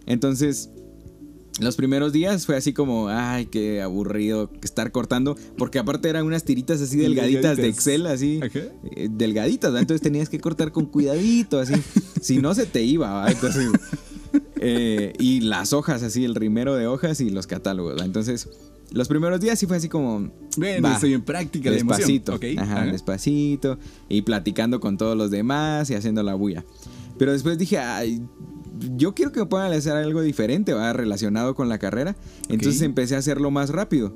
[0.06, 0.70] Entonces
[1.60, 6.44] los primeros días fue así como, ay, qué aburrido estar cortando, porque aparte eran unas
[6.44, 7.68] tiritas así delgaditas de.
[7.68, 8.60] Excel, así, Ajá.
[8.96, 9.82] eh, delgaditas, ¿verdad?
[9.82, 11.74] entonces tenías que cortar con cuidadito, así,
[12.22, 13.32] si no se te iba, ¿verdad?
[13.32, 13.72] entonces,
[14.58, 18.06] eh, y las hojas, así, el rimero de hojas y los catálogos, ¿verdad?
[18.06, 18.48] entonces,
[18.91, 22.45] los primeros días sí fue así como, Bueno, va, estoy en práctica despacito, Ok.
[22.58, 22.86] ajá, Ajá.
[22.91, 23.78] despacito,
[24.10, 26.63] y platicando con todos los demás y haciendo la bulla.
[27.17, 28.21] Pero después dije, ay,
[28.95, 32.15] yo quiero que me puedan hacer algo diferente, va relacionado con la carrera.
[32.50, 32.86] Entonces Ok.
[32.86, 34.13] empecé a hacerlo más rápido.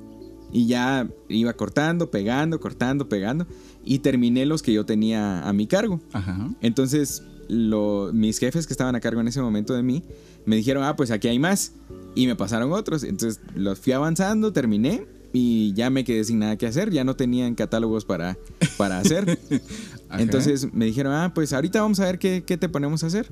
[0.53, 3.47] Y ya iba cortando, pegando, cortando, pegando.
[3.83, 5.99] Y terminé los que yo tenía a mi cargo.
[6.13, 6.49] Ajá.
[6.61, 10.03] Entonces, lo- mis jefes que estaban a cargo en ese momento de mí,
[10.45, 11.73] me dijeron, ah, pues aquí hay más.
[12.15, 13.03] Y me pasaron otros.
[13.03, 15.05] Entonces, los fui avanzando, terminé.
[15.33, 16.91] Y ya me quedé sin nada que hacer.
[16.91, 18.37] Ya no tenían catálogos para,
[18.77, 19.39] para hacer.
[20.17, 23.31] Entonces me dijeron, ah, pues ahorita vamos a ver qué, qué te ponemos a hacer.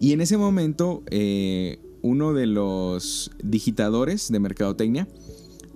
[0.00, 5.06] Y en ese momento, eh, uno de los digitadores de Mercadotecnia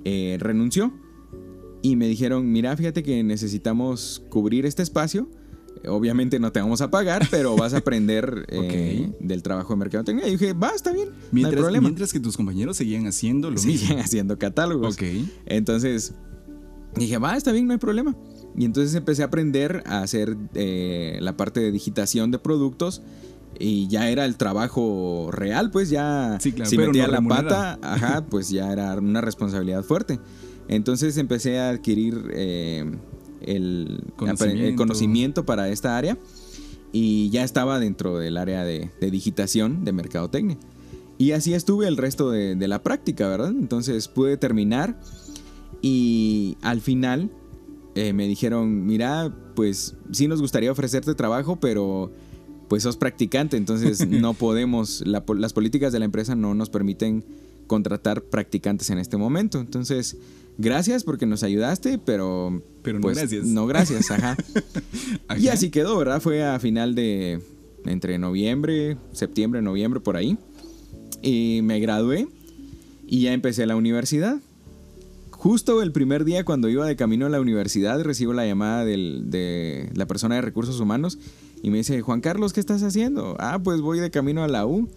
[0.04, 0.92] eh, renunció.
[1.82, 5.28] Y me dijeron, mira, fíjate que necesitamos cubrir este espacio.
[5.88, 10.26] Obviamente no te vamos a pagar, pero vas a aprender eh, del trabajo de Mercadotecnia.
[10.28, 11.88] Y dije, va, está bien, no hay problema.
[11.88, 13.98] mientras que tus compañeros seguían haciendo lo Siguen mismo.
[14.00, 14.94] haciendo catálogos.
[14.94, 15.02] Ok.
[15.46, 16.14] Entonces
[16.96, 18.16] dije, va, está bien, no hay problema.
[18.56, 23.02] Y entonces empecé a aprender a hacer eh, la parte de digitación de productos
[23.58, 27.48] y ya era el trabajo real, pues ya Sí, claro, si metía no la remunerado.
[27.48, 30.18] pata, ajá, pues ya era una responsabilidad fuerte.
[30.68, 32.84] Entonces empecé a adquirir eh,
[33.46, 34.64] el, Conocimiento.
[34.68, 36.18] el conocimiento para esta área
[36.92, 40.56] y ya estaba dentro del área de, de digitación de mercadotecnia.
[41.18, 43.50] Y así estuve el resto de, de la práctica, ¿verdad?
[43.50, 44.98] Entonces pude terminar
[45.82, 47.30] y al final
[47.94, 52.10] eh, me dijeron, mira, pues sí nos gustaría ofrecerte trabajo, pero
[52.68, 56.70] pues sos practicante, entonces no podemos, la po- las políticas de la empresa no nos
[56.70, 57.24] permiten
[57.66, 59.60] contratar practicantes en este momento.
[59.60, 60.16] Entonces,
[60.58, 62.62] gracias porque nos ayudaste, pero...
[62.82, 63.46] Pero no pues, gracias.
[63.46, 64.36] No gracias, ajá.
[65.28, 65.38] Ajá.
[65.40, 66.20] Y así quedó, ¿verdad?
[66.20, 67.40] Fue a final de
[67.86, 70.36] entre noviembre, septiembre, noviembre, por ahí.
[71.22, 72.28] Y me gradué
[73.06, 74.36] y ya empecé la universidad.
[75.30, 79.30] Justo el primer día cuando iba de camino a la universidad recibo la llamada del-
[79.30, 81.18] de la persona de recursos humanos
[81.62, 83.36] y me dice, Juan Carlos, ¿qué estás haciendo?
[83.38, 84.88] Ah, pues voy de camino a la U.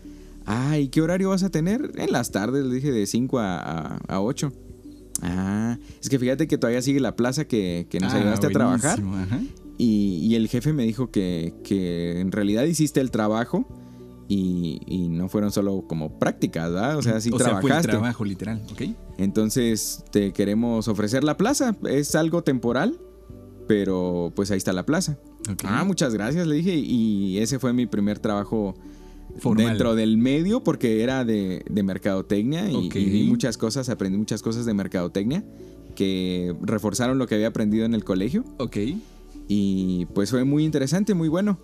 [0.46, 1.92] Ah, ¿y qué horario vas a tener?
[1.96, 4.52] En las tardes, le dije, de 5 a, a, a 8.
[5.22, 8.50] Ah, es que fíjate que todavía sigue la plaza que, que nos Ah, ayudaste a
[8.50, 9.00] trabajar.
[9.00, 9.40] ajá.
[9.80, 13.68] Y, y el jefe me dijo que, que en realidad hiciste el trabajo
[14.28, 16.98] y, y no fueron solo como prácticas, ¿verdad?
[16.98, 17.92] O sea, sí o sea, fue el trabajaste.
[17.92, 18.82] trabajo literal, ¿ok?
[19.18, 21.76] Entonces te queremos ofrecer la plaza.
[21.88, 23.00] Es algo temporal,
[23.68, 25.18] pero pues ahí está la plaza.
[25.50, 25.64] Ok.
[25.66, 26.76] Ah, muchas gracias, le dije.
[26.76, 28.76] Y ese fue mi primer trabajo
[29.40, 29.68] Formal.
[29.68, 32.96] dentro del medio porque era de, de mercadotecnia y, Ok.
[32.96, 35.44] y vi muchas cosas, aprendí muchas cosas de mercadotecnia
[35.96, 38.78] que reforzaron lo que había aprendido en el colegio Ok.
[39.48, 41.60] y pues fue muy interesante, muy bueno.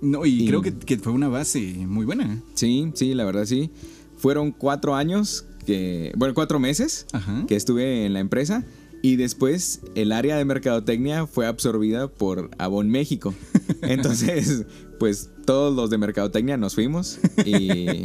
[0.00, 2.40] No, y, creo que, que, fue una base muy buena.
[2.54, 3.70] Sí, sí, la verdad sí.
[4.16, 7.06] Fueron cuatro años que, bueno, cuatro meses
[7.48, 8.64] que estuve en la empresa.
[9.02, 13.34] Y después el área de mercadotecnia fue absorbida por Avon México.
[13.82, 14.66] Entonces,
[14.98, 18.04] pues todos los de mercadotecnia nos fuimos y,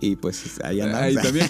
[0.00, 1.02] y pues ahí andamos.
[1.02, 1.46] Ahí también.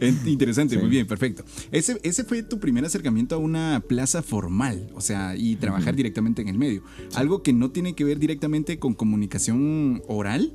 [0.26, 1.44] Interesante, muy bien, perfecto.
[1.70, 6.40] Ese, ese fue tu primer acercamiento a una plaza formal, o sea, y trabajar directamente
[6.42, 6.82] en el medio.
[7.14, 10.54] Algo que no tiene que ver directamente con comunicación oral,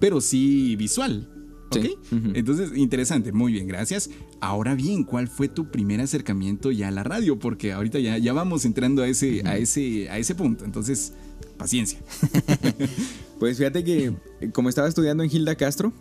[0.00, 1.28] pero sí visual.
[1.70, 1.86] ¿Ok?
[2.34, 4.10] Entonces, interesante, muy bien, gracias.
[4.40, 7.38] Ahora bien, ¿cuál fue tu primer acercamiento ya a la radio?
[7.38, 10.64] Porque ahorita ya, ya vamos entrando a ese, a, ese, a ese punto.
[10.64, 11.12] Entonces,
[11.56, 11.98] paciencia.
[13.38, 14.14] pues fíjate que
[14.52, 15.92] como estaba estudiando en Gilda Castro,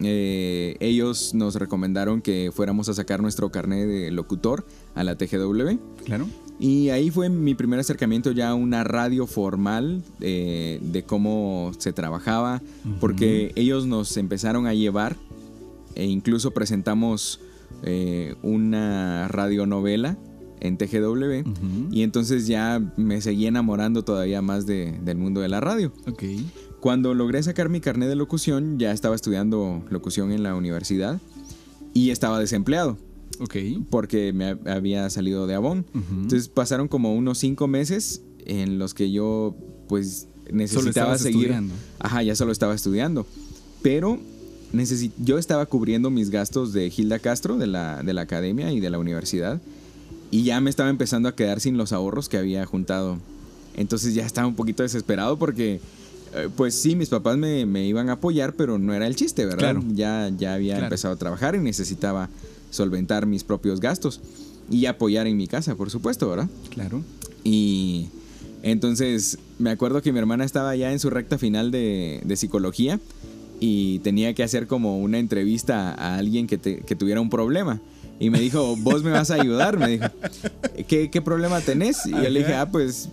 [0.00, 5.78] eh, ellos nos recomendaron que fuéramos a sacar nuestro carnet de locutor a la TGW.
[6.04, 6.28] Claro.
[6.60, 11.92] Y ahí fue mi primer acercamiento ya a una radio formal eh, de cómo se
[11.92, 12.60] trabajaba,
[13.00, 15.16] porque ellos nos empezaron a llevar
[15.94, 17.40] e incluso presentamos
[17.84, 20.16] eh, una radionovela
[20.60, 21.48] en TGW
[21.92, 25.92] y entonces ya me seguí enamorando todavía más del mundo de la radio.
[26.80, 31.20] Cuando logré sacar mi carnet de locución ya estaba estudiando locución en la universidad
[31.94, 32.96] y estaba desempleado.
[33.40, 33.56] Ok.
[33.90, 35.84] Porque me había salido de Avon.
[35.94, 39.54] Entonces pasaron como unos cinco meses en los que yo
[39.88, 41.46] pues necesitaba seguir.
[41.46, 41.74] Estudiando.
[41.98, 43.26] Ajá, ya solo estaba estudiando.
[43.82, 44.18] Pero
[45.24, 48.90] yo estaba cubriendo mis gastos de Gilda Castro, de la, de la academia y de
[48.90, 49.60] la universidad.
[50.30, 53.18] Y ya me estaba empezando a quedar sin los ahorros que había juntado.
[53.76, 55.80] Entonces ya estaba un poquito desesperado porque
[56.34, 59.76] eh, pues sí, mis papás me, iban a apoyar, pero no era el chiste, ¿verdad?
[59.94, 62.28] Ya, ya había empezado a trabajar y necesitaba
[62.70, 64.20] solventar mis propios gastos
[64.70, 66.48] y apoyar en mi casa, por supuesto, ¿verdad?
[66.70, 67.02] Claro.
[67.44, 68.08] Y
[68.62, 73.00] entonces me acuerdo que mi hermana estaba ya en su recta final de, psicología
[73.60, 77.80] y tenía que hacer como una entrevista a alguien que, tuviera un problema.
[78.20, 79.78] Y me dijo, vos me vas a ayudar.
[79.78, 80.06] Me dijo,
[80.88, 82.04] ¿qué, qué problema tenés?
[82.06, 83.08] Y yo le dije, ah, pues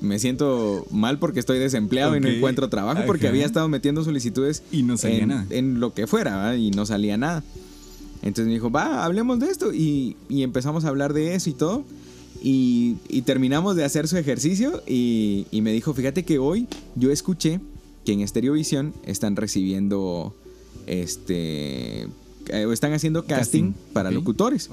[0.00, 4.62] me siento mal porque estoy desempleado y no encuentro trabajo porque había estado metiendo solicitudes
[4.72, 5.46] y no salía en, nada.
[5.50, 7.44] en lo que fuera y no salía nada.
[8.22, 9.72] Entonces me dijo, va, hablemos de esto.
[9.72, 11.84] Y, empezamos a hablar de eso y todo.
[12.42, 14.82] Y, terminamos de hacer su ejercicio.
[14.86, 17.60] Y, me dijo, fíjate que hoy yo escuché
[18.04, 20.34] que en Estereovisión están recibiendo,
[20.86, 24.70] este, eh, están haciendo casting, para locutores.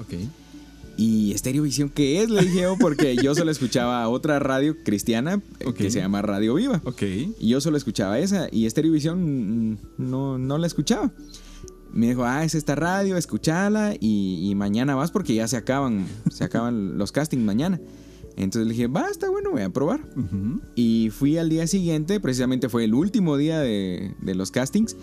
[0.96, 2.28] ¿Y Estereovisión qué es?
[2.28, 6.54] Le dije yo, porque yo solo escuchaba otra radio cristiana eh, que se llama Radio
[6.54, 6.82] Viva.
[6.84, 7.02] Ok.
[7.38, 8.48] Y yo solo escuchaba esa.
[8.50, 11.12] Y Estereovisión mm, no, no la escuchaba
[11.92, 16.44] me dijo, ah, es esta radio, escúchala y, mañana vas porque ya se acaban, se
[16.44, 17.80] acaban los castings mañana.
[18.36, 20.00] Entonces le dije, va, está bueno, voy a probar.
[20.76, 24.96] Y fui al día siguiente, precisamente fue el último día de, los castings.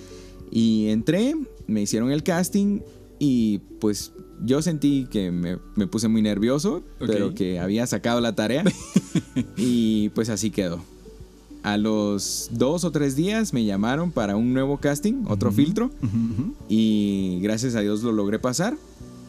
[0.51, 1.35] Y entré,
[1.67, 2.79] me hicieron el casting
[3.19, 8.63] y pues yo sentí que me, puse muy nervioso, pero que había sacado la tarea.
[9.57, 10.81] y pues así quedó.
[11.65, 15.89] A los dos o tres días me llamaron para un nuevo casting, otro filtro,
[16.69, 18.77] y gracias a Dios lo logré pasar.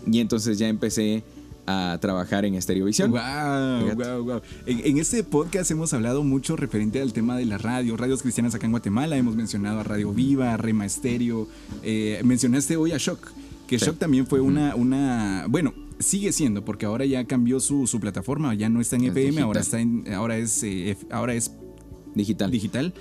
[0.07, 1.25] Y entonces ya empecé
[1.67, 3.11] a trabajar en Estereovisión.
[3.11, 4.41] Wow, wow, wow.
[4.67, 8.67] En, este podcast hemos hablado mucho referente al tema de la radio, radios cristianas acá
[8.67, 9.17] en Guatemala.
[9.17, 11.49] Hemos mencionado a Radio Viva, a Rema Estéreo.
[11.83, 13.33] Eh, mencionaste hoy a Shock,
[13.67, 17.99] que Shock también fue una, una, bueno, sigue siendo, porque ahora ya cambió su, su
[17.99, 21.51] plataforma, ya no está en EPM, ahora está en, ahora es, eh, ahora es
[22.17, 22.51] Digital.
[22.51, 22.93] Digital.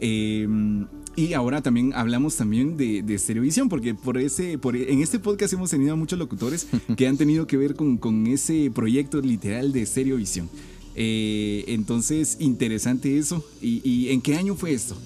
[0.00, 5.18] Em, y ahora también hablamos también de, de Estereovisión, porque por ese, por, en este
[5.18, 9.20] podcast hemos tenido a muchos locutores que han tenido que ver con, con ese proyecto
[9.20, 10.48] literal de Estereovisión.
[10.94, 13.44] Eh, entonces, interesante eso.
[13.60, 14.96] ¿Y, en qué año fue esto?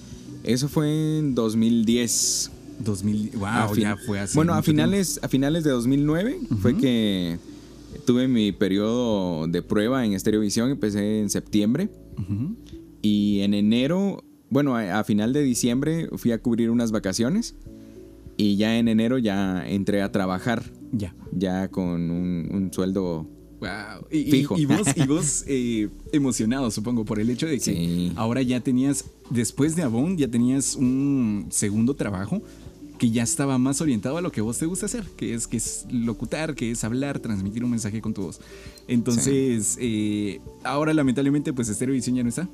[0.43, 2.51] Eso fue en 2010.
[2.79, 4.35] 2000, wow, ya fue así.
[4.35, 7.39] Bueno, a finales, a finales de 2009 fue que
[8.05, 11.89] tuve mi periodo de prueba en Estereovisión, empecé en septiembre.
[13.01, 17.55] Y en enero, bueno, a, final de diciembre fui a cubrir unas vacaciones.
[18.37, 20.63] Y ya en enero ya entré a trabajar.
[20.91, 21.15] Ya.
[21.31, 23.27] Ya con un, sueldo
[23.59, 24.05] Wow.
[24.11, 29.75] Y, Y, vos, eh, emocionado, supongo, por el hecho de que ahora ya tenías, después
[29.75, 32.43] de Avon, ya tenías un segundo trabajo
[32.97, 35.57] que ya estaba más orientado a lo que vos te gusta hacer, que es, que
[35.57, 38.39] es locutar, que es hablar, transmitir un mensaje con tu voz.
[38.87, 42.49] Entonces, eh, ahora lamentablemente, pues Estereovisión ya no está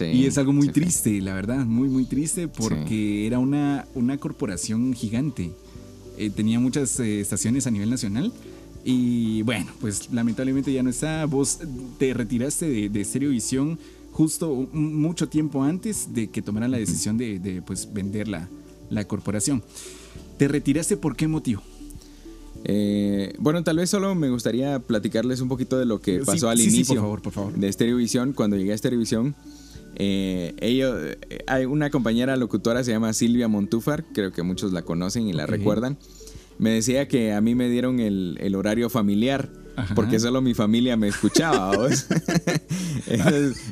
[0.00, 4.92] y es algo muy triste, la verdad, muy, muy triste porque era una, una corporación
[4.94, 5.52] gigante.
[6.18, 8.32] Eh, tenía muchas eh, estaciones a nivel nacional.
[8.84, 11.24] Y bueno, pues lamentablemente ya no está.
[11.26, 11.58] Vos
[11.98, 13.78] te retiraste de, de Stereovisión
[14.16, 19.62] justo mucho tiempo antes de que tomaran la decisión de, pues, vender la, corporación.
[20.38, 21.62] ¿Te retiraste por qué motivo?
[22.64, 26.58] Eh, bueno, tal vez solo me gustaría platicarles un poquito de lo que pasó al
[26.58, 27.52] inicio por favor, por favor.
[27.52, 28.32] de Estereovisión.
[28.32, 29.34] Cuando llegué a Estereovisión,
[29.96, 31.16] eh, ellos,
[31.46, 35.46] hay una compañera locutora, se llama Silvia Montúfar, creo que muchos la conocen y la
[35.46, 35.98] recuerdan.
[36.58, 39.50] Me decía que a mí me dieron el, el horario familiar
[39.94, 41.72] porque solo mi familia me escuchaba.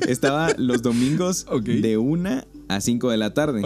[0.07, 3.61] estaba los domingos de una a 5 de la tarde.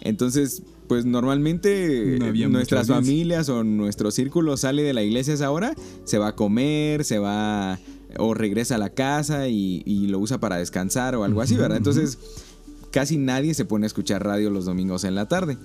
[0.00, 2.18] Entonces, pues normalmente
[2.48, 5.74] nuestras familias o nuestro círculo sale de la iglesia a esa hora,
[6.04, 7.78] se va a comer, se va
[8.18, 11.78] o regresa a la casa y, lo usa para descansar o algo así, ¿verdad?
[11.78, 12.18] Entonces,
[12.90, 15.58] casi nadie se pone a escuchar radio los domingos en la tarde.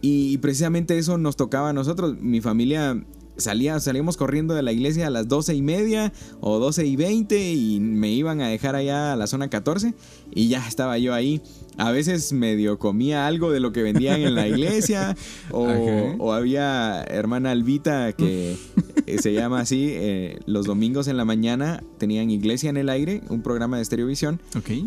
[0.00, 2.20] Y precisamente eso nos tocaba a nosotros.
[2.20, 3.04] Mi familia
[3.36, 7.52] salía, salíamos corriendo de la iglesia a las 12 y media o 12 y 20
[7.52, 9.94] y me iban a dejar allá a la zona 14
[10.34, 11.42] y ya estaba yo ahí.
[11.78, 15.16] A veces medio comía algo de lo que vendían en la iglesia
[15.50, 18.56] o, había hermana Albita que
[19.06, 23.22] eh, se llama así, eh, los domingos en la mañana tenían iglesia en el aire,
[23.30, 24.40] un programa de estereovisión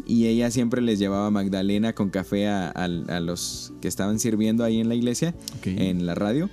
[0.05, 4.89] y ella siempre les llevaba Magdalena con café a, los que estaban sirviendo ahí en
[4.89, 5.33] la iglesia,
[5.63, 6.49] en la radio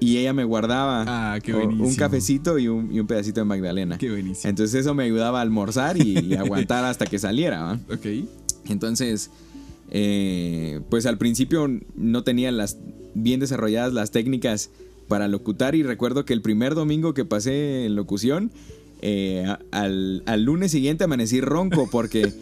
[0.00, 3.98] y ella me guardaba ah, un cafecito y un, pedacito de Magdalena.
[3.98, 4.48] Qué buenísimo.
[4.48, 7.78] Entonces eso me ayudaba a almorzar y, aguantar hasta que saliera.
[7.92, 8.06] Ok.
[8.68, 9.30] Entonces,
[9.90, 12.78] eh, pues al principio no tenía las
[13.14, 14.70] bien desarrolladas las técnicas
[15.06, 18.52] para locutar y recuerdo que el primer domingo que pasé en locución,
[19.02, 22.32] eh, al, al, lunes siguiente amanecí ronco porque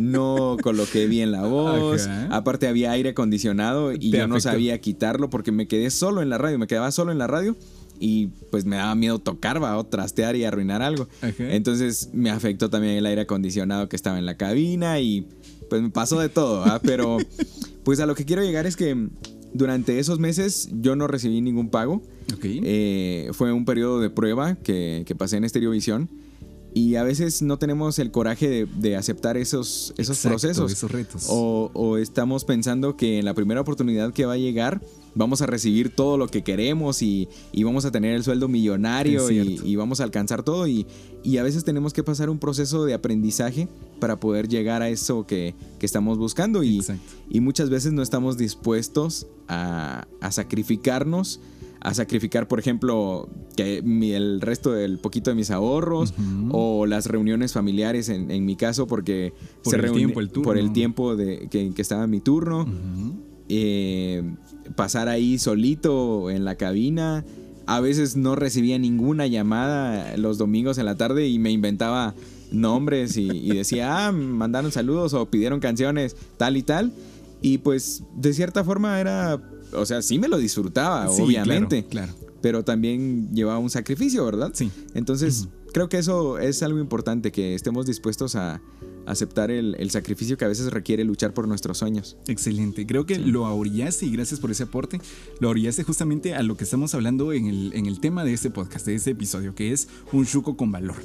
[0.00, 2.08] no coloqué bien la voz.
[2.30, 6.38] Aparte había aire acondicionado y yo no sabía quitarlo porque me quedé solo en la
[6.38, 7.56] radio, me quedaba solo en la radio
[8.00, 11.08] y pues me daba miedo tocar, va, o trastear y arruinar algo.
[11.38, 15.26] Entonces me afectó también el aire acondicionado que estaba en la cabina y
[15.68, 17.18] pues me pasó de todo, pero
[17.84, 19.08] pues a lo que quiero llegar es que
[19.52, 22.02] durante esos meses yo no recibí ningún pago.
[22.42, 26.10] Eh, fue un periodo de prueba que, que pasé en Estereovisión
[26.74, 30.72] y a veces no tenemos el coraje de, aceptar esos, esos procesos.
[30.72, 31.26] Esos retos.
[31.28, 34.82] O, estamos pensando que en la primera oportunidad que va a llegar
[35.14, 37.28] vamos a recibir todo lo que queremos y,
[37.62, 40.66] vamos a tener el sueldo millonario y, vamos a alcanzar todo.
[40.66, 40.86] Y,
[41.38, 43.68] a veces tenemos que pasar un proceso de aprendizaje
[44.00, 46.64] para poder llegar a eso que, estamos buscando.
[46.64, 46.84] Y,
[47.30, 51.38] y, muchas veces no estamos dispuestos a, a sacrificarnos
[51.84, 56.14] a sacrificar, por ejemplo, que el resto del poquito de mis ahorros
[56.50, 61.14] o las reuniones familiares en, mi caso porque por el tiempo, el por el tiempo
[61.14, 62.66] de, que, estaba en mi turno.
[63.50, 64.22] Eh,
[64.74, 67.22] pasar ahí solito en la cabina.
[67.66, 72.14] A veces no recibía ninguna llamada los domingos en la tarde y me inventaba
[72.50, 76.92] nombres y, y decía, ah, mandaron saludos o pidieron canciones, tal y tal.
[77.42, 79.38] Y pues de cierta forma era
[79.74, 81.84] o sea, sí me lo disfrutaba, obviamente.
[81.84, 84.52] Claro, Pero también llevaba un sacrificio, ¿verdad?
[84.54, 84.70] Sí.
[84.94, 88.60] Entonces, creo que eso es algo importante, que estemos dispuestos a
[89.06, 92.16] aceptar el, sacrificio que a veces requiere luchar por nuestros sueños.
[92.26, 92.86] Excelente.
[92.86, 95.00] Creo que lo orillaste y gracias por ese aporte.
[95.40, 98.50] Lo orillaste justamente a lo que estamos hablando en el, en el tema de este
[98.50, 100.96] podcast, de este episodio, que es un chuco con valor.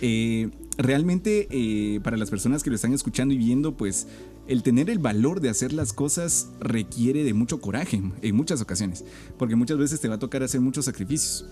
[0.00, 4.06] Eh, realmente eh, para las personas que lo están escuchando y viendo, pues
[4.48, 9.04] el tener el valor de hacer las cosas requiere de mucho coraje en muchas ocasiones,
[9.38, 11.46] porque muchas veces te va a tocar hacer muchos sacrificios.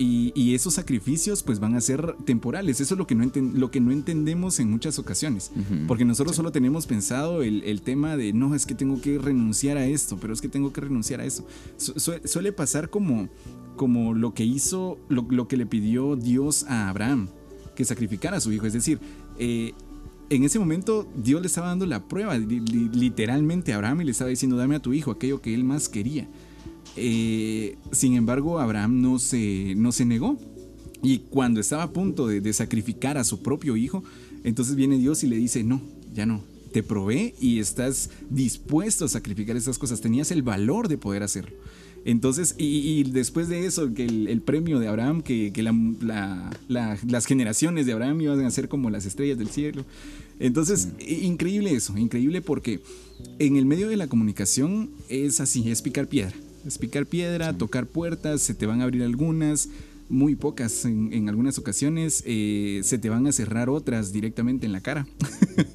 [0.00, 2.80] Y, esos sacrificios pues van a ser temporales.
[2.80, 5.50] Eso es lo que no, lo que no entendemos en muchas ocasiones.
[5.88, 9.86] Porque nosotros solo tenemos pensado el, tema de, no, es que tengo que renunciar a
[9.86, 11.46] esto, pero es que tengo que renunciar a eso.
[11.76, 13.28] suele pasar como,
[13.76, 17.28] como lo que hizo, lo, que le pidió Dios a Abraham,
[17.74, 18.66] que sacrificara a su hijo.
[18.66, 19.00] Es decir,
[19.38, 19.72] eh,
[20.30, 24.30] en ese momento Dios le estaba dando la prueba, literalmente a Abraham y le estaba
[24.30, 26.28] diciendo, dame a tu hijo aquello que él más quería.
[26.96, 30.38] Eh, sin embargo, Abraham no se, no se negó.
[31.02, 34.02] Y cuando estaba a punto de, sacrificar a su propio hijo,
[34.42, 35.80] entonces viene Dios y le dice, no,
[36.12, 40.98] ya no, te probé y estás dispuesto a sacrificar esas cosas, tenías el valor de
[40.98, 41.56] poder hacerlo.
[42.08, 48.22] Entonces, y, después de eso, que el, premio de Abraham, que, las generaciones de Abraham
[48.22, 49.84] iban a ser como las estrellas del cielo.
[50.40, 52.80] Entonces, increíble eso, increíble porque
[53.38, 56.32] en el medio de la comunicación es así, es picar piedra.
[56.66, 59.68] Es picar piedra, tocar puertas, se te van a abrir algunas,
[60.08, 64.80] muy pocas en, algunas ocasiones, eh, se te van a cerrar otras directamente en la
[64.80, 65.06] cara.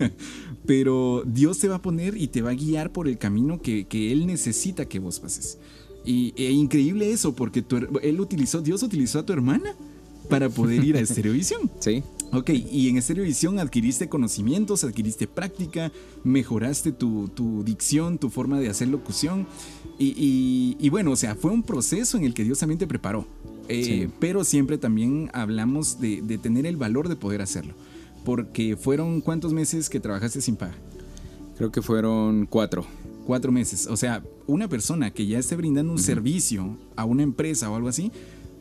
[0.66, 3.86] Pero Dios te va a poner y te va a guiar por el camino que,
[3.86, 5.60] que Él necesita que vos pases.
[6.06, 7.64] Y e increíble eso, porque
[8.02, 9.76] él utilizó, Dios utilizó a tu hermana
[10.30, 11.70] para poder ir a Estereovisión.
[11.80, 12.04] Sí.
[12.32, 15.92] Ok, y en Estereovisión adquiriste conocimientos, adquiriste práctica,
[16.24, 19.46] mejoraste tu, tu dicción, tu forma de hacer locución.
[20.00, 23.28] Y, y, bueno, o sea, fue un proceso en el que Dios también te preparó.
[23.70, 27.76] Eh, pero siempre también hablamos de, de, tener el valor de poder hacerlo.
[28.26, 30.76] Porque fueron cuántos meses que trabajaste sin paga?
[31.58, 32.86] Creo que fueron cuatro.
[33.26, 33.88] Cuatro meses.
[33.88, 37.88] O sea, una persona que ya esté brindando un servicio a una empresa o algo
[37.88, 38.12] así,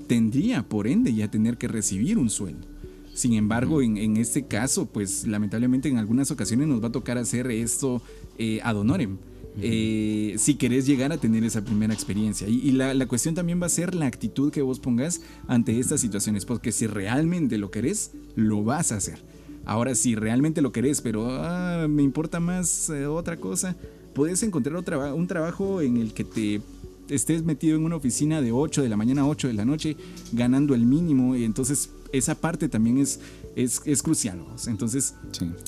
[0.07, 2.67] tendría por ende ya tener que recibir un sueldo.
[3.15, 7.51] Sin embargo, en, este caso, pues lamentablemente en algunas ocasiones nos va a tocar hacer
[7.51, 8.01] esto
[8.39, 9.19] eh, ad honorem.
[9.61, 12.49] Eh, si querés llegar a tener esa primera experiencia.
[12.49, 16.01] Y, la, la, cuestión también va a ser la actitud que vos pongas ante estas
[16.01, 19.23] situaciones, porque si realmente lo querés, lo vas a hacer.
[19.65, 23.77] Ahora, si realmente lo querés, pero ah, me importa más eh, otra cosa,
[24.15, 26.61] puedes encontrar otra, un trabajo en el que te
[27.09, 29.97] estés metido en una oficina de 8 de la mañana a 8 de la noche,
[30.33, 33.21] ganando el mínimo, y entonces esa parte también es,
[33.57, 34.45] es, crucial.
[34.67, 35.15] Entonces,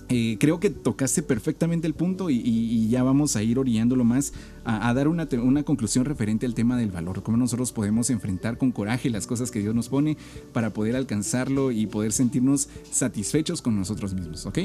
[0.09, 4.33] eh, creo que tocaste perfectamente el punto y, ya vamos a ir orientándolo más
[4.65, 8.73] a, dar una, una, conclusión referente al tema del valor, cómo nosotros podemos enfrentar con
[8.73, 10.17] coraje las cosas que Dios nos pone
[10.53, 14.59] para poder alcanzarlo y poder sentirnos satisfechos con nosotros mismos, ¿ok?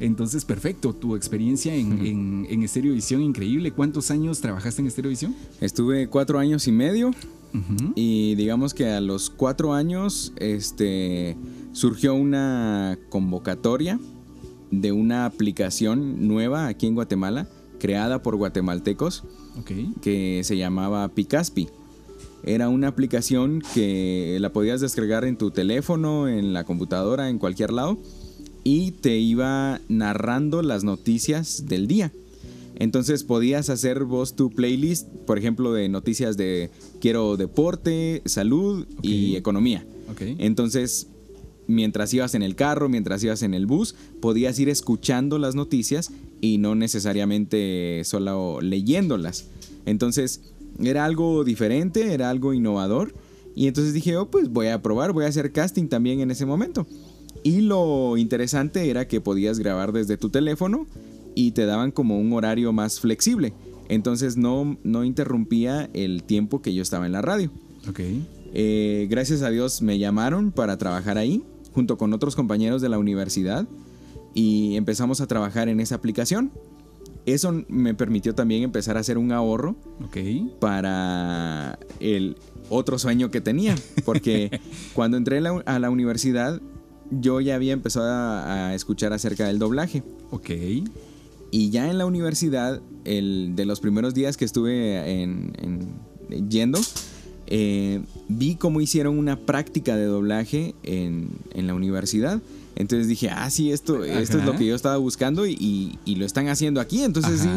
[0.00, 3.72] Entonces, perfecto, tu experiencia en, en, Estereovisión, increíble.
[3.72, 5.34] ¿Cuántos años trabajaste en Estereovisión?
[5.60, 7.10] Estuve cuatro años y medio.
[7.94, 11.36] Y digamos que a los cuatro años este,
[11.72, 13.98] surgió una convocatoria
[14.70, 17.48] de una aplicación nueva aquí en Guatemala,
[17.78, 19.24] creada por guatemaltecos,
[20.00, 21.68] que se llamaba Picaspi.
[22.44, 27.72] Era una aplicación que la podías descargar en tu teléfono, en la computadora, en cualquier
[27.72, 27.98] lado,
[28.64, 32.12] y te iba narrando las noticias del día.
[32.76, 36.70] Entonces podías hacer vos tu playlist, por ejemplo, de noticias de
[37.00, 39.86] quiero deporte, salud y economía.
[40.38, 41.08] Entonces,
[41.66, 46.10] mientras ibas en el carro, mientras ibas en el bus, podías ir escuchando las noticias
[46.40, 49.46] y no necesariamente solo leyéndolas.
[49.86, 50.40] Entonces,
[50.80, 53.14] era algo diferente, era algo innovador.
[53.54, 56.46] Y entonces dije, oh, pues voy a probar, voy a hacer casting también en ese
[56.46, 56.86] momento.
[57.42, 60.86] Y lo interesante era que podías grabar desde tu teléfono
[61.34, 63.52] y te daban como un horario más flexible.
[63.88, 67.50] Entonces no, no interrumpía el tiempo que yo estaba en la radio.
[67.88, 68.00] Ok.
[68.54, 71.42] Eh, gracias a Dios me llamaron para trabajar ahí,
[71.74, 73.66] junto con otros compañeros de la universidad,
[74.34, 76.50] y empezamos a trabajar en esa aplicación.
[77.24, 79.76] Eso me permitió también empezar a hacer un ahorro
[80.58, 82.36] para el
[82.68, 84.60] otro sueño que tenía, porque
[84.94, 86.60] cuando entré a la universidad
[87.20, 90.02] yo ya había empezado a, a escuchar acerca del doblaje.
[90.30, 90.50] Ok.
[91.50, 95.52] Y ya en la universidad, el, de los primeros días que estuve en,
[96.48, 96.80] yendo,
[97.54, 102.40] eh, vi cómo hicieron una práctica de doblaje en, la universidad.
[102.76, 106.48] Entonces dije, ah, sí, esto, esto es lo que yo estaba buscando y, lo están
[106.48, 107.02] haciendo aquí.
[107.02, 107.50] Entonces sí,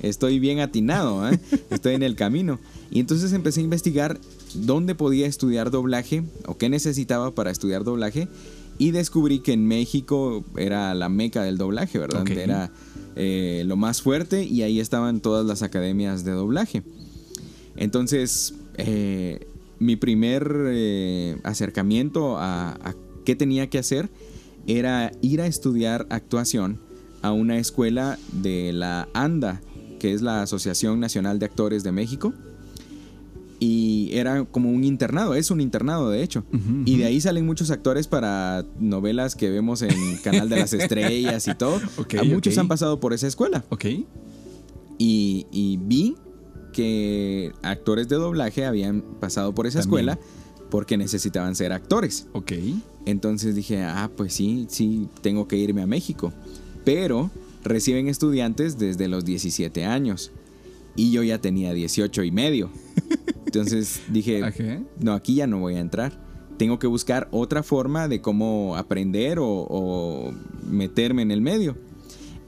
[0.00, 1.38] estoy bien atinado, ¿eh?
[1.68, 2.60] estoy en el camino.
[2.90, 4.18] Y entonces empecé a investigar
[4.54, 8.28] dónde podía estudiar doblaje o qué necesitaba para estudiar doblaje.
[8.78, 12.26] Y descubrí que en México era la meca del doblaje, ¿verdad?
[12.26, 12.72] Era
[13.16, 16.82] eh, lo más fuerte y ahí estaban todas las academias de doblaje.
[17.76, 19.46] Entonces, eh,
[19.78, 22.94] mi primer eh, acercamiento a,
[23.24, 24.10] qué tenía que hacer
[24.66, 26.80] era ir a estudiar actuación
[27.20, 29.60] a una escuela de la ANDA,
[30.00, 32.34] que es la Asociación Nacional de Actores de México
[33.64, 36.42] y era como un internado, es un internado de hecho.
[36.84, 41.46] Y de ahí salen muchos actores para novelas que vemos en Canal de las Estrellas
[41.46, 41.80] y todo.
[42.24, 43.64] muchos han pasado por esa escuela.
[43.68, 43.84] Ok.
[44.98, 46.16] Y, vi
[46.72, 50.18] que actores de doblaje habían pasado por esa escuela
[50.70, 52.26] porque necesitaban ser actores.
[52.32, 52.52] Ok.
[53.04, 56.32] Entonces dije, ah, pues sí, sí, tengo que irme a México.
[56.84, 57.30] Pero
[57.62, 60.32] reciben estudiantes desde los 17 años.
[60.96, 62.70] Y yo ya tenía 18 y medio.
[63.46, 66.18] Entonces dije, no, aquí ya no voy a entrar.
[66.56, 70.32] Tengo que buscar otra forma de cómo aprender o,
[70.66, 71.76] meterme en el medio.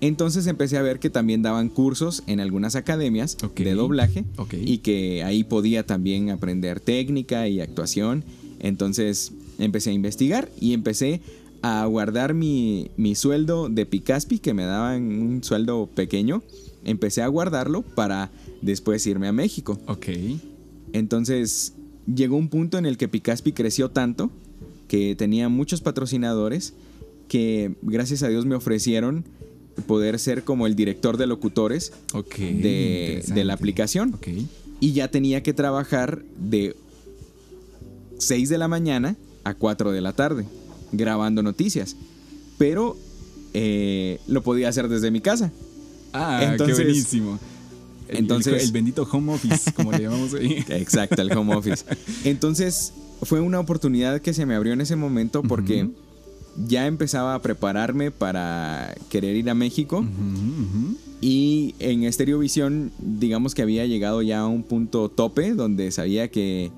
[0.06, 5.24] Entonces empecé a ver que también daban cursos en algunas academias de doblaje y que
[5.24, 8.22] ahí podía también aprender técnica y actuación.
[8.60, 11.22] Entonces empecé a investigar y empecé
[11.62, 16.42] a guardar mi, mi sueldo de Picaspi, que me daban un sueldo pequeño.
[16.84, 18.30] Empecé a guardarlo para
[18.60, 19.78] después irme a México.
[19.86, 20.08] Ok.
[20.92, 21.72] Entonces
[22.14, 24.30] llegó un punto en el que Picaspi creció tanto
[24.86, 26.74] que tenía muchos patrocinadores
[27.26, 29.24] que gracias a Dios me ofrecieron
[29.86, 31.92] poder ser como el director de locutores
[32.30, 34.18] de, la aplicación.
[34.80, 36.76] Y ya tenía que trabajar de
[38.18, 40.46] 6 de la mañana a 4 de la tarde
[40.92, 41.96] grabando noticias.
[42.56, 42.96] pero
[43.52, 45.52] eh, lo podía hacer desde mi casa.
[46.12, 47.38] Ah, Entonces- qué buenísimo.
[48.08, 50.64] El, Entonces- el, el bendito home office, como le llamamos ahí.
[50.68, 51.84] Exacto, el home office.
[52.24, 55.88] Entonces fue una oportunidad que se me abrió en ese momento porque
[56.66, 60.04] ya empezaba a prepararme para querer ir a México.
[61.20, 66.70] Y en Estereovisión, digamos que había llegado ya a un punto tope donde sabía que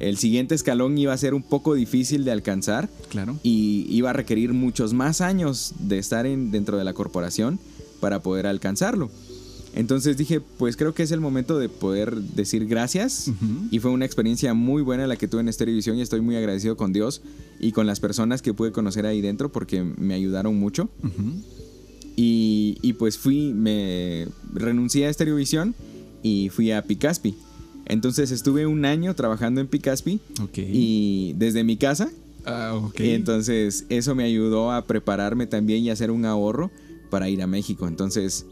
[0.00, 3.36] el siguiente escalón iba a ser un poco difícil de alcanzar Claro.
[3.44, 7.60] y iba a requerir muchos más años de estar en, dentro de la corporación
[8.00, 9.10] para poder alcanzarlo.
[9.74, 13.30] Entonces dije, pues creo que es el momento de poder decir gracias.
[13.70, 16.76] Y fue una experiencia muy buena la que tuve en Estereovisión y estoy muy agradecido
[16.76, 17.22] con Dios
[17.58, 20.90] y con las personas que pude conocer ahí dentro porque me ayudaron mucho.
[22.16, 25.74] Y, y pues fui, me renuncié a Estereovisión
[26.22, 27.34] y fui a Picaspi.
[27.86, 30.58] Entonces estuve un año trabajando en Picaspi Ok.
[30.58, 32.10] y desde mi casa.
[32.44, 33.00] Ah, ok.
[33.00, 36.70] Y entonces eso me ayudó a prepararme también y hacer un ahorro
[37.10, 37.88] para ir a México.
[37.88, 38.44] Entonces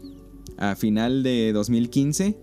[0.61, 2.37] a final de 2015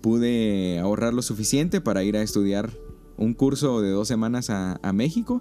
[0.00, 2.72] pude ahorrar lo suficiente para ir a estudiar
[3.16, 5.40] un curso de dos semanas a, a México.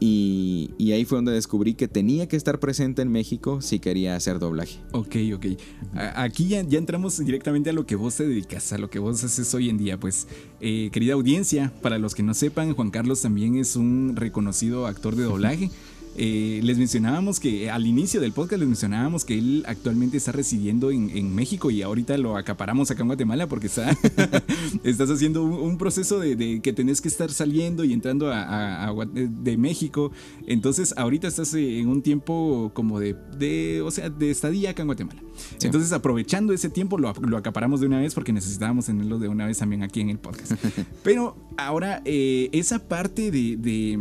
[0.00, 4.16] Y, y ahí fue donde descubrí que tenía que estar presente en México si quería
[4.16, 4.80] hacer doblaje.
[4.92, 5.46] Ok, ok.
[5.94, 8.98] A- Aquí ya, ya entramos directamente a lo que vos te dedicas, a lo que
[8.98, 9.98] vos haces hoy en día.
[9.98, 10.26] Pues,
[10.60, 15.16] eh, querida audiencia, para los que no sepan, Juan Carlos también es un reconocido actor
[15.16, 15.70] de doblaje.
[16.16, 20.90] Eh, les mencionábamos que al inicio del podcast les mencionábamos que él actualmente está residiendo
[20.90, 23.96] en, en México y ahorita lo acaparamos acá en Guatemala porque está,
[24.84, 28.42] estás haciendo un, un proceso de, de que tenés que estar saliendo y entrando a,
[28.42, 30.12] a- a Gua- de México.
[30.46, 34.82] Entonces ahorita estás eh, en un tiempo como de, de o sea, de estadía acá
[34.82, 35.20] en Guatemala.
[35.58, 35.66] Sí.
[35.66, 39.46] Entonces aprovechando ese tiempo lo, lo acaparamos de una vez porque necesitábamos tenerlo de una
[39.46, 40.52] vez también aquí en el podcast.
[41.02, 43.56] Pero ahora eh, esa parte de...
[43.56, 43.98] de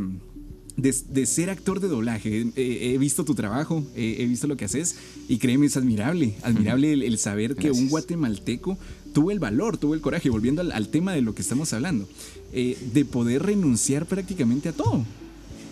[0.77, 2.47] de, de ser actor de doblaje.
[2.55, 4.95] Eh, he visto tu trabajo, eh, he visto lo que haces
[5.27, 6.35] y créeme, es admirable.
[6.43, 8.77] Admirable el, el saber que un guatemalteco
[9.13, 12.07] tuvo el valor, tuvo el coraje, volviendo al, al tema de lo que estamos hablando,
[12.51, 15.05] eh, de poder renunciar prácticamente a todo.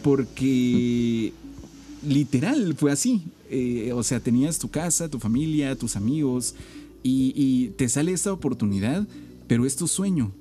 [0.04, 1.34] Porque
[2.08, 3.22] literal fue así.
[3.93, 6.56] O sea, tenías tu casa, tu familia, tus amigos
[7.04, 9.06] y, y te sale esta oportunidad,
[9.47, 10.32] pero es tu sueño.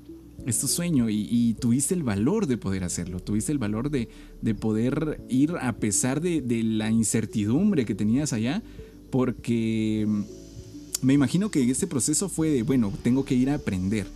[0.47, 4.09] Es tu sueño y, y tuviste el valor de poder hacerlo, tuviste el valor de,
[4.41, 8.63] de poder ir a pesar de, de la incertidumbre que tenías allá,
[9.11, 10.07] porque
[11.03, 14.07] me imagino que este proceso fue de, bueno, tengo que ir a aprender,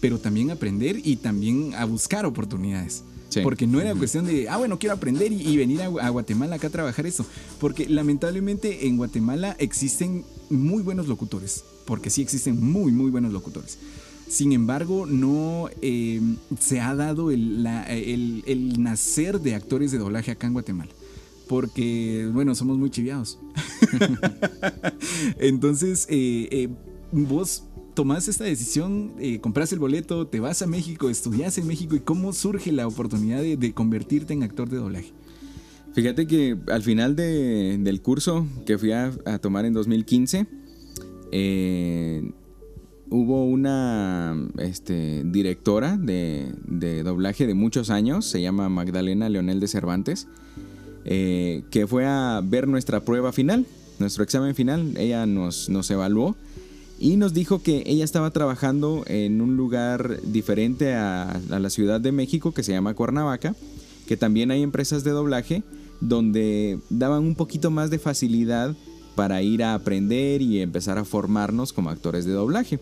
[0.00, 3.04] pero también aprender y también a buscar oportunidades.
[3.28, 3.40] Sí.
[3.42, 6.56] Porque no era cuestión de, ah, bueno, quiero aprender y, y venir a, a Guatemala
[6.56, 7.26] acá a trabajar esto.
[7.60, 11.62] Porque lamentablemente en Guatemala existen muy buenos locutores.
[11.84, 13.78] Porque sí existen muy, muy buenos locutores.
[14.28, 16.20] Sin embargo, no eh,
[16.60, 17.62] se ha dado el,
[18.78, 20.90] nacer de actores de doblaje acá en Guatemala.
[21.48, 23.38] Porque, bueno, somos muy chiviados.
[25.38, 26.68] Entonces, eh, eh,
[27.10, 27.64] vos
[27.94, 32.00] tomás esta decisión, eh, compras el boleto, te vas a México, estudias en México y
[32.00, 35.12] cómo surge la oportunidad de, convertirte en actor de doblaje.
[35.94, 40.46] Fíjate que al final de- del curso que fui a, a tomar en 2015,
[41.32, 42.30] eh,
[43.10, 46.52] hubo una este, directora de,
[47.04, 50.26] doblaje de muchos años, se llama Magdalena Leonel de Cervantes,
[51.04, 53.66] eh, que fue a ver nuestra prueba final,
[53.98, 54.96] nuestro examen final.
[54.96, 56.36] Ella nos, nos evaluó
[56.98, 62.00] y nos dijo que ella estaba trabajando en un lugar diferente a, a la Ciudad
[62.00, 63.54] de México que se llama Cuernavaca,
[64.06, 65.62] que también hay empresas de doblaje
[66.00, 68.76] donde daban un poquito más de facilidad
[69.14, 72.78] para ir a aprender y empezar a formarnos como actores de doblaje.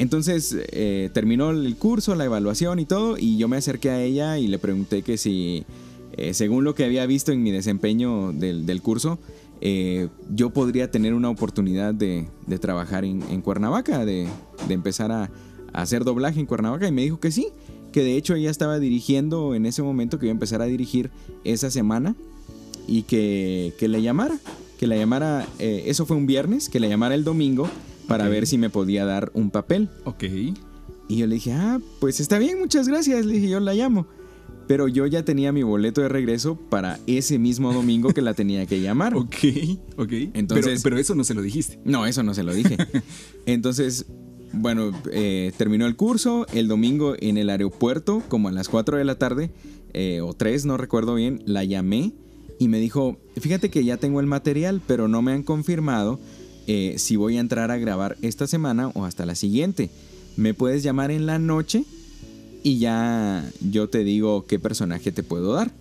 [0.00, 4.38] Entonces eh, terminó el curso, la evaluación y todo, y yo me acerqué a ella
[4.38, 5.66] y le pregunté que si,
[6.14, 9.18] eh, según lo que había visto en mi desempeño del, del curso,
[9.60, 14.26] eh, yo podría tener una oportunidad de, de trabajar en, en Cuernavaca, de,
[14.66, 15.30] de empezar a,
[15.74, 17.48] hacer doblaje en Cuernavaca, y me dijo que sí,
[17.92, 21.10] que de hecho ella estaba dirigiendo en ese momento, que iba a empezar a dirigir
[21.44, 22.16] esa semana,
[22.88, 24.38] y que, que le llamara,
[24.78, 27.68] que la llamara, eso fue un viernes, que le llamara el domingo
[28.10, 29.88] para ver si me podía dar un papel.
[30.04, 30.24] Ok.
[31.08, 33.24] Y yo le dije, ah, pues está bien, muchas gracias.
[33.26, 34.06] Le dije, yo la llamo.
[34.68, 38.66] Pero yo ya tenía mi boleto de regreso para ese mismo domingo que la tenía
[38.66, 39.14] que llamar.
[39.16, 39.34] Ok,
[39.96, 40.12] ok.
[40.34, 41.80] Entonces- pero, pero eso no se lo dijiste.
[41.84, 42.76] No, eso no se lo dije.
[43.46, 44.06] Entonces,
[44.52, 46.46] bueno, eh, terminó el curso.
[46.52, 49.50] El domingo en el aeropuerto, como a las 4 de la tarde,
[49.92, 52.12] eh, o 3, no recuerdo bien, la llamé
[52.60, 56.20] y me dijo, fíjate que ya tengo el material, pero no me han confirmado
[56.72, 59.90] eh, si voy a entrar a grabar esta semana o hasta la siguiente.
[60.36, 61.84] Me puedes llamar en la noche
[62.62, 65.72] y ya yo te digo qué personaje te puedo dar.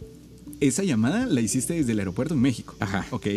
[0.62, 2.74] esa llamada la hiciste desde el aeropuerto en México.
[2.80, 3.06] Ajá.
[3.12, 3.28] Ok.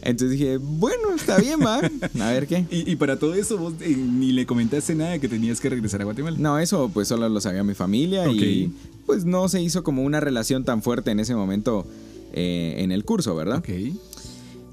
[0.00, 1.76] Entonces dije, bueno, está bien, va.
[1.78, 2.64] A ver qué.
[2.70, 6.00] Y, y para todo eso vos eh, ni le comentaste nada que tenías que regresar
[6.00, 6.38] a Guatemala.
[6.40, 8.72] No, eso pues solo lo sabía mi familia y
[9.06, 11.86] pues no se hizo como una relación tan fuerte en ese momento
[12.32, 13.58] eh, en el curso, ¿verdad?
[13.58, 13.68] Ok.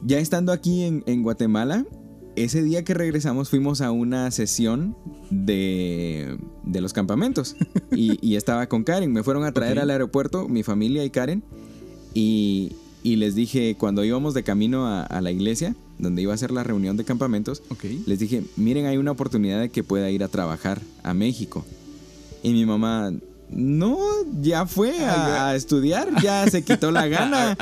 [0.05, 1.85] Ya estando aquí en, en Guatemala,
[2.43, 4.95] ese día que regresamos fuimos a una sesión
[5.29, 7.55] de, de los campamentos
[7.91, 9.11] y, y estaba con Karen.
[9.11, 11.43] Me fueron a traer al aeropuerto, mi familia y Karen,
[12.13, 12.73] y,
[13.03, 16.51] y les dije, cuando íbamos de camino a, a la iglesia, donde iba a ser
[16.51, 17.61] la reunión de campamentos,
[18.05, 21.65] les dije, miren, hay una oportunidad de que pueda ir a trabajar a México.
[22.41, 23.11] Y mi mamá,
[23.51, 23.99] no,
[24.41, 27.57] ya fue a, a estudiar, ya se quitó la gana.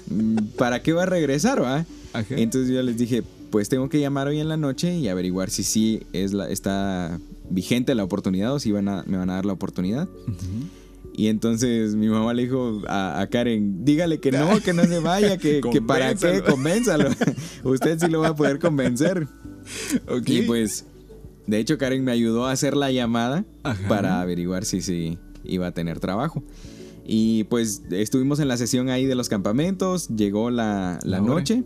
[0.56, 1.84] ¿Para qué va a regresar, va?
[2.30, 3.22] Entonces yo les dije,
[3.52, 7.20] pues tengo que llamar hoy en la noche y averiguar si sí es la, está
[7.50, 10.08] vigente la oportunidad o si van a- me van a dar la oportunidad.
[10.26, 10.66] Ujú.
[11.14, 14.98] Y entonces mi mamá le dijo a, a Karen, dígale que no, que no se
[14.98, 17.10] vaya, que, que para qué, Convénzalo.
[17.64, 19.28] Usted sí lo va a poder convencer.
[20.08, 20.28] Ok.
[20.30, 20.86] Y pues,
[21.46, 23.86] de hecho, Karen me ayudó a hacer la llamada Ajá.
[23.88, 26.42] para averiguar si sí iba a tener trabajo.
[27.04, 31.64] Y pues estuvimos en la sesión ahí de los campamentos, llegó la, la noche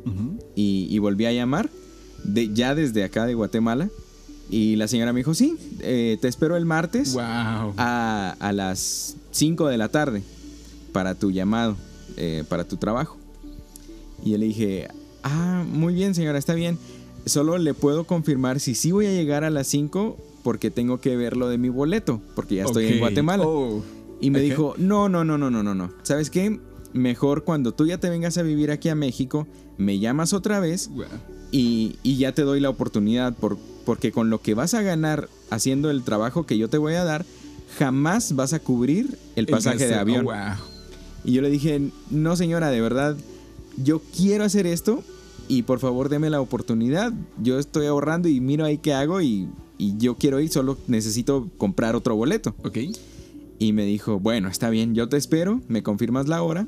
[0.54, 1.68] y, y volví a llamar,
[2.24, 3.88] de, ya desde acá de Guatemala.
[4.48, 7.74] Y la señora me dijo, sí, eh, te espero el martes Wow.
[7.76, 10.22] a, a las 5 de la tarde
[10.92, 11.76] para tu llamado,
[12.16, 13.18] eh, para tu trabajo.
[14.24, 14.88] Y yo le dije,
[15.22, 16.78] ah, muy bien señora, está bien.
[17.26, 21.16] Solo le puedo confirmar si sí voy a llegar a las 5 porque tengo que
[21.16, 22.98] ver lo de mi boleto, porque ya estoy en.
[23.00, 23.44] Guatemala.
[23.44, 23.82] Oh.
[24.20, 25.92] Y me dijo, no, no, no, no, no, no, no.
[26.02, 26.58] ¿Sabes qué?
[26.92, 29.46] Mejor cuando tú ya te vengas a vivir aquí a México,
[29.76, 31.04] me llamas otra vez Wow.
[31.52, 35.28] y, y ya te doy la oportunidad, por, porque con lo que vas a ganar
[35.50, 37.26] haciendo el trabajo que yo te voy a dar,
[37.78, 40.20] jamás vas a cubrir el pasaje de avión.
[40.26, 40.56] oh, wow.
[41.24, 43.16] Y yo le dije, no señora, de verdad,
[43.82, 45.02] yo quiero hacer esto
[45.48, 47.12] y por favor deme la oportunidad.
[47.42, 51.50] Yo estoy ahorrando y miro ahí qué hago y, y yo quiero ir, solo necesito
[51.58, 52.54] comprar otro boleto.
[52.64, 52.78] Ok.
[53.58, 56.66] Y me dijo, bueno, está bien, yo te espero, me confirmas la hora.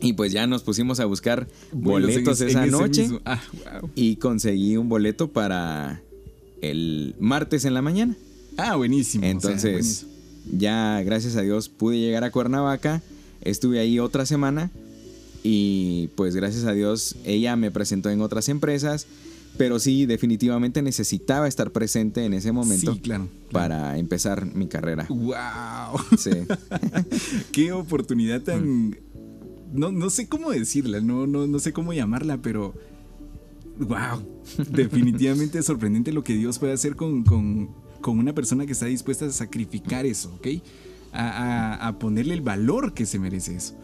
[0.00, 3.40] Y pues ya nos pusimos a buscar boletos esa noche Ah,
[3.80, 3.90] wow.
[3.94, 6.02] y conseguí un boleto para
[6.60, 8.14] el martes en la mañana.
[8.56, 9.22] Ah, buenísimo.
[9.22, 10.10] o sea, Entonces, buenísimo.
[10.58, 13.02] ya gracias a Dios pude llegar a Cuernavaca,
[13.40, 14.70] estuve ahí otra semana
[15.42, 19.06] y pues gracias a Dios ella me presentó en otras empresas,
[19.56, 23.28] pero sí definitivamente necesitaba estar presente en ese momento Sí, claro.
[23.52, 25.06] para empezar mi carrera.
[25.08, 26.00] Wow.
[26.18, 26.30] Sí.
[27.52, 28.96] Qué oportunidad tan.
[29.72, 32.74] No, no sé cómo decirla, no, no, no sé cómo llamarla, pero.
[33.78, 34.22] Wow.
[34.70, 38.86] Definitivamente es sorprendente lo que Dios puede hacer con, con- con una persona que está
[38.86, 40.46] dispuesta a sacrificar eso, ¿ok?
[41.12, 43.74] A, a- a ponerle el valor que se merece eso.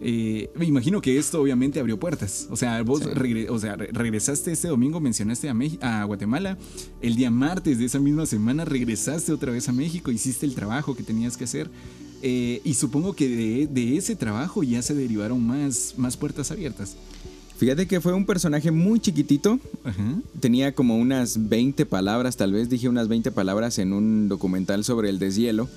[0.00, 2.46] Eh, me imagino que esto obviamente abrió puertas.
[2.50, 3.08] O sea, vos Sí.
[3.14, 6.58] regre- o sea, re- regresaste este domingo, mencionaste a, a Guatemala.
[7.00, 10.94] El día martes de esa misma semana regresaste otra vez a México, hiciste el trabajo
[10.94, 11.70] que tenías que hacer.
[12.22, 16.96] Eh, y supongo que de, de ese trabajo ya se derivaron más, más puertas abiertas.
[17.56, 20.20] Fíjate que fue un personaje muy chiquitito, Ajá.
[20.40, 25.08] tenía como unas 20 palabras, tal vez dije unas 20 palabras en un documental sobre
[25.08, 25.68] el deshielo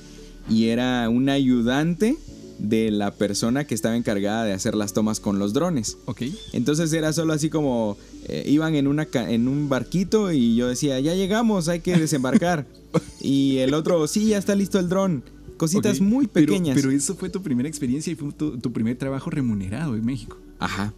[0.49, 2.17] y era un ayudante
[2.59, 5.97] de la persona que estaba encargada de hacer las tomas con los drones.
[6.05, 6.23] Ok.
[6.53, 10.99] Entonces era solo así como eh, iban en, una, en un barquito y yo decía,
[10.99, 12.65] ya llegamos, hay que desembarcar.
[13.21, 15.23] y el otro, sí, ya está listo el dron.
[15.57, 16.75] Cositas muy Pero- pequeñas.
[16.75, 20.37] Pero, eso fue tu primera experiencia y fue tu, tu primer trabajo remunerado en México.
[20.59, 20.93] Ajá.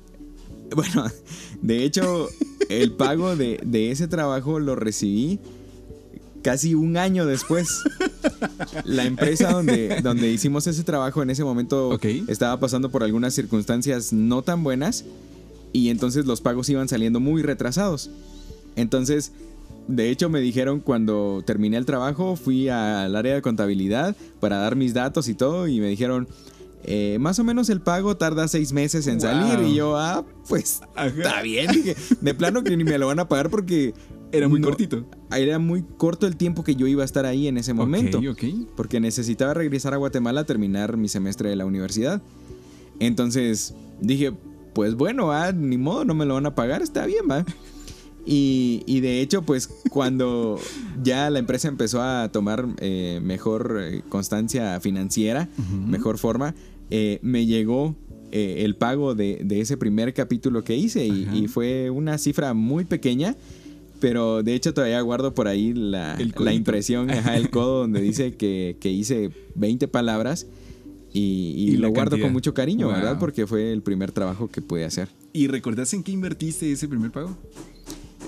[0.75, 1.05] Bueno,
[1.61, 2.27] de hecho,
[2.69, 5.39] el pago de, de ese trabajo lo recibí
[6.41, 7.67] casi un año después.
[8.85, 11.97] La empresa donde, donde hicimos ese trabajo en ese momento
[12.27, 15.05] estaba pasando por algunas circunstancias no tan buenas
[15.73, 18.09] y entonces los pagos iban saliendo muy retrasados.
[18.75, 19.31] Entonces,
[19.87, 24.75] de hecho me dijeron cuando terminé el trabajo, fui al área de contabilidad para dar
[24.75, 26.27] mis datos y todo y me dijeron,
[26.83, 30.81] eh, más o menos el pago tarda seis meses en salir y yo, ah, pues
[30.95, 31.07] Ajá.
[31.07, 31.71] está bien.
[31.71, 33.93] Dije, de plano que ni me lo van a pagar porque...
[34.31, 35.05] Era muy no- cortito.
[35.35, 38.25] Era muy corto el tiempo que yo iba a estar ahí en ese momento Ok,
[38.31, 38.43] ok.
[38.75, 42.21] porque necesitaba regresar a Guatemala a terminar mi semestre de la universidad.
[42.99, 44.31] Entonces dije,
[44.73, 47.45] pues bueno, ah, ni modo, no me lo van a pagar, está bien, va.
[48.25, 50.59] Y, y de hecho, pues cuando
[51.03, 55.87] ya la empresa empezó a tomar eh, mejor eh, constancia financiera, Ujú.
[55.87, 56.53] mejor forma,
[56.91, 57.95] eh, me llegó
[58.31, 62.53] eh, el pago de, de ese primer capítulo que hice y, y fue una cifra
[62.53, 63.35] muy pequeña.
[63.99, 68.35] Pero de hecho todavía guardo por ahí la, la impresión, ajá, el codo donde dice
[68.35, 70.47] que, que hice 20 palabras.
[71.11, 73.17] y, lo guardo con mucho cariño, ¿verdad?
[73.19, 75.09] Porque fue el primer trabajo que pude hacer.
[75.33, 77.37] ¿Y recordás en qué invertiste ese primer pago?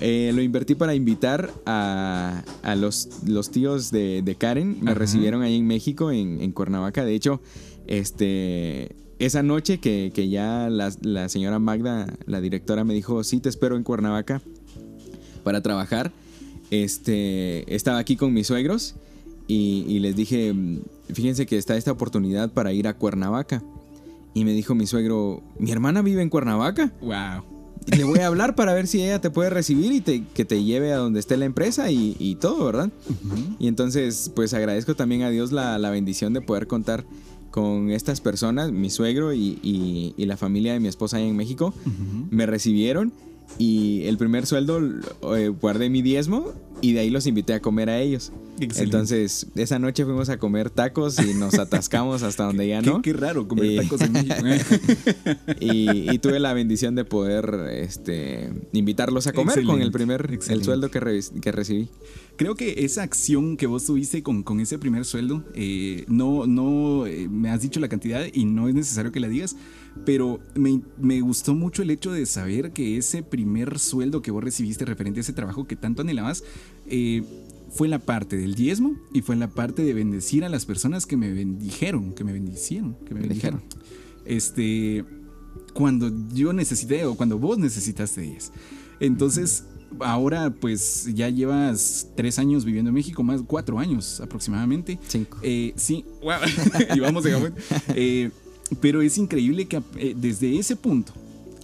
[0.03, 2.43] Eh, lo invertí para invitar a,
[2.76, 4.78] los, los, tíos de, Karen.
[4.82, 7.05] Me recibieron ahí en México, en, Cuernavaca.
[7.05, 7.39] De hecho,
[7.86, 13.78] este, esa noche que, ya la, señora Magda, la directora, me dijo, sí, te espero
[13.78, 14.41] en Cuernavaca
[15.41, 16.11] para trabajar.
[16.71, 18.95] Este, estaba aquí con mis suegros
[19.47, 20.55] y, les dije,
[21.13, 23.61] fíjense que está esta oportunidad para ir a Cuernavaca.
[24.33, 26.93] Y me dijo mi suegro, ¿mi hermana vive en Cuernavaca?
[27.01, 27.43] Wow.
[27.87, 30.93] Le voy a hablar para ver si ella te puede recibir y que te lleve
[30.93, 32.91] a donde esté la empresa y, todo, ¿verdad?
[33.59, 37.03] Y entonces, pues agradezco también a Dios la, bendición de poder contar
[37.49, 41.73] con estas personas, mi suegro y, la familia de mi esposa allá en México.
[42.29, 43.11] Me recibieron
[43.58, 44.80] y el primer sueldo
[45.36, 48.32] eh, guardé mi diezmo y de ahí los invité a comer a ellos.
[48.60, 53.02] Entonces, esa noche fuimos a comer tacos y nos atascamos hasta donde ya no.
[53.02, 54.36] Qué, raro comer tacos en México.
[55.60, 60.91] y, tuve la bendición de poder este, invitarlos a comer con el primer el sueldo
[60.91, 61.89] que, que recibí.
[62.41, 67.05] Creo que esa acción que vos tuviste con, con ese primer sueldo, eh, no, no
[67.05, 69.55] eh, me has dicho la cantidad y no es necesario que la digas,
[70.07, 74.43] pero me, me, gustó mucho el hecho de saber que ese primer sueldo que vos
[74.43, 76.43] recibiste referente a ese trabajo que tanto anhelabas,
[76.87, 77.21] eh,
[77.69, 81.17] fue la parte del diezmo y fue la parte de bendecir a las personas que
[81.17, 83.61] me bendijeron, que me bendicieron, que me bendijeron.
[84.25, 85.05] Este,
[85.75, 88.51] cuando yo necesité o cuando vos necesitaste ellas.
[88.99, 89.65] Entonces,
[89.99, 94.99] ahora pues ya llevas tres años viviendo en México, más cuatro años aproximadamente.
[95.07, 95.37] Cinco.
[95.41, 96.05] Eh, sí,
[96.95, 97.53] y vamos de
[97.95, 98.31] eh,
[98.79, 101.13] pero es increíble que eh, desde ese punto,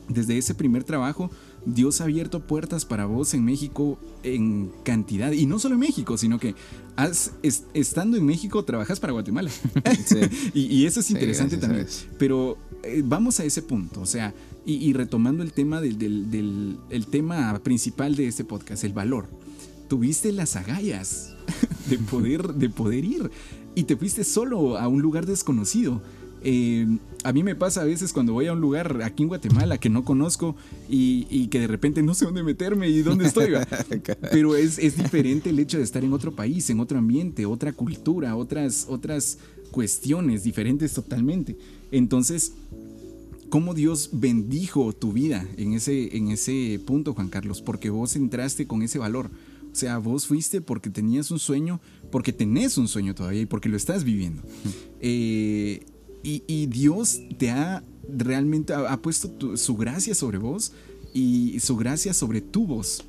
[0.10, 1.32] desde ese primer trabajo,
[1.66, 5.32] Dios ha abierto puertas para vos en México en cantidad.
[5.32, 6.56] Y no solo en México, sino que
[6.96, 7.34] has,
[7.74, 9.52] estando en México trabajas para Guatemala.
[10.54, 11.86] y, eso es interesante también.
[12.18, 14.02] Pero eh, vamos a ese punto.
[14.02, 14.34] O sea,
[14.68, 19.28] y, retomando el tema del, el tema principal de este podcast, el valor.
[19.88, 21.34] Tuviste las agallas
[21.90, 23.32] de poder, de poder ir.
[23.76, 26.02] Y te fuiste solo a un lugar desconocido
[26.44, 26.86] eh,
[27.24, 29.90] a mí me pasa a veces cuando voy a un lugar aquí en Guatemala que
[29.90, 30.56] no conozco
[30.88, 33.54] y, que de repente no sé dónde meterme y dónde estoy.
[34.32, 38.36] Pero es, diferente el hecho de estar en otro país, en otro ambiente, otra cultura,
[38.36, 39.40] otras, otras
[39.72, 41.58] cuestiones diferentes totalmente.
[41.92, 42.54] Entonces,
[43.50, 47.62] ¿cómo Dios bendijo tu vida en ese, en ese punto, Juan Carlos?
[47.62, 49.30] Porque vos entraste con ese valor.
[49.72, 51.80] O sea, vos fuiste porque tenías un sueño,
[52.12, 54.42] porque tenés un sueño todavía y porque lo estás viviendo.
[55.02, 55.86] Eh,
[56.24, 60.74] y, Dios te ha realmente ha, puesto su gracia sobre vos
[61.14, 63.06] y su gracia sobre tu voz.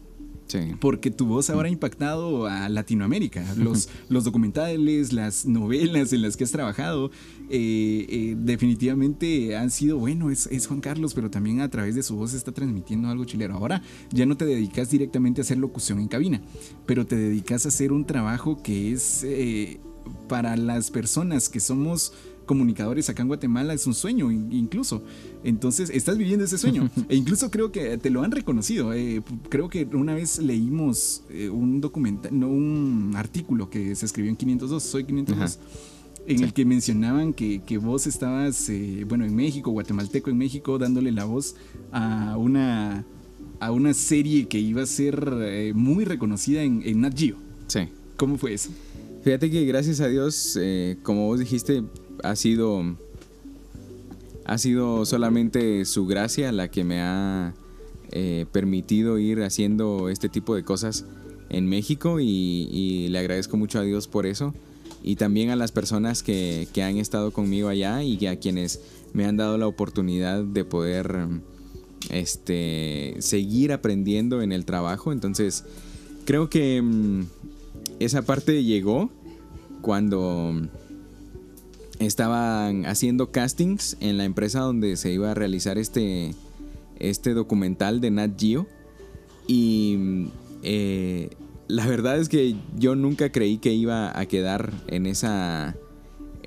[0.47, 0.59] Sí.
[0.81, 3.45] Porque tu voz ahora ha impactado a Latinoamérica.
[3.57, 7.11] Los, los documentales, las novelas en las que has trabajado,
[7.51, 12.17] eh, eh, definitivamente han sido, bueno, es, Juan Carlos, pero también a través de su
[12.17, 13.55] voz está transmitiendo algo chileno.
[13.55, 16.41] Ahora ya no te dedicas directamente a hacer locución en cabina,
[16.87, 19.81] pero te dedicas a hacer un trabajo que es eh,
[20.29, 22.13] para las personas que somos
[22.49, 25.05] comunicadores acá en Guatemala es un sueño incluso.
[25.45, 26.91] Entonces, estás viviendo ese sueño.
[27.09, 28.93] e incluso creo que te lo han reconocido.
[28.93, 34.31] Eh, creo que una vez leímos eh, un documental, no un artículo que se escribió
[34.31, 35.61] en 502, soy 502.
[36.29, 41.11] En el que mencionaban que, vos estabas, eh, bueno, en México, guatemalteco en México, dándole
[41.11, 41.57] la voz
[41.91, 43.05] a una,
[43.61, 47.37] a una serie que iba a ser muy reconocida en, en Nat Geo.
[47.67, 47.89] Sí.
[48.17, 48.71] ¿Cómo fue eso?
[49.25, 50.59] Fíjate que gracias a Dios,
[51.03, 51.83] como vos dijiste,
[52.23, 52.97] ha sido,
[54.45, 57.55] ha sido solamente su gracia la que me ha
[58.11, 61.05] eh, permitido ir haciendo este tipo de cosas
[61.51, 64.55] en México y, le agradezco mucho a Dios por eso
[65.03, 68.81] y también a las personas que, han estado conmigo allá y a quienes
[69.13, 71.27] me han dado la oportunidad de poder
[72.11, 75.13] este, seguir aprendiendo en el trabajo.
[75.13, 75.65] Entonces,
[76.25, 77.23] creo que mm,
[78.01, 79.11] esa parte llegó
[79.81, 80.69] cuando
[81.99, 86.35] estaban haciendo castings en la empresa donde se iba a realizar este,
[86.99, 88.67] este documental de Nat Geo.
[89.47, 90.29] Y
[90.63, 91.31] eh,
[91.69, 95.77] la verdad es que yo nunca creí que iba a quedar en, esa,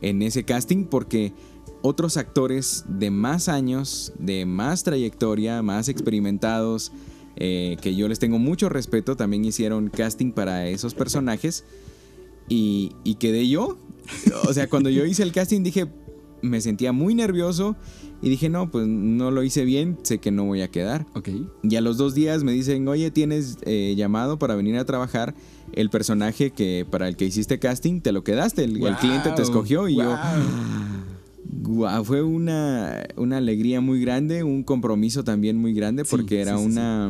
[0.01, 1.34] en ese casting porque
[1.82, 6.91] otros actores de más años, de más trayectoria, más experimentados,
[7.38, 11.63] eh, que yo les tengo mucho respeto, también hicieron casting para esos personajes.
[12.49, 13.78] Y, y quedé yo
[14.47, 15.88] o sea, cuando yo hice el casting dije,
[16.41, 17.76] me sentía muy nervioso
[18.22, 21.05] y dije, no, pues no lo hice bien, sé que no voy a quedar.
[21.15, 21.30] Ok.
[21.63, 25.34] Y a los dos días me dicen, oye, tienes eh, llamado para venir a trabajar.
[25.74, 29.88] El personaje que para el que hiciste casting te lo quedaste, el, cliente te escogió
[29.88, 30.15] y yo
[31.63, 37.09] Wow, fue una, una, alegría muy grande, un compromiso también muy grande, porque era una,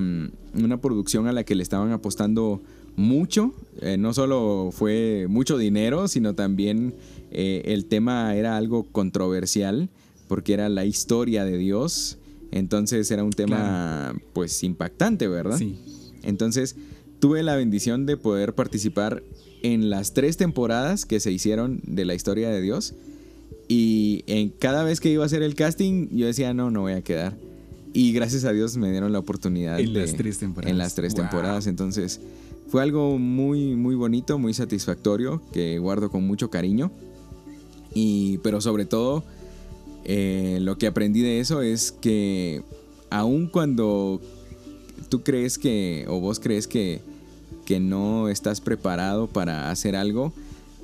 [0.53, 2.62] una, producción a la que le estaban apostando
[2.95, 3.53] mucho.
[3.82, 6.93] Eh, no solo fue mucho dinero, sino también
[7.32, 9.89] eh, el tema era algo controversial,
[10.32, 12.18] porque era la historia de Dios.
[12.52, 15.58] Entonces era un tema pues impactante, ¿verdad?
[15.58, 15.78] Sí.
[16.24, 16.78] Entonces
[17.20, 19.24] tuve la bendición de poder participar
[19.62, 22.94] en las tres temporadas que se hicieron de la historia de Dios.
[23.68, 26.94] Y en cada vez que iba a hacer el casting, yo decía, no, no voy
[26.94, 27.36] a quedar.
[27.92, 29.82] Y gracias a Dios me dieron la oportunidad.
[29.82, 30.72] En las tres temporadas.
[30.72, 31.68] En las tres temporadas.
[31.68, 32.22] Entonces
[32.70, 36.90] fue algo muy, muy bonito, muy satisfactorio, que guardo con mucho cariño.
[37.94, 39.26] Y, pero sobre todo,
[40.06, 42.64] eh, lo que aprendí de eso es que
[43.10, 44.22] aun cuando
[45.10, 47.02] tú crees que, o vos crees que
[47.72, 50.34] que no estás preparado para hacer algo,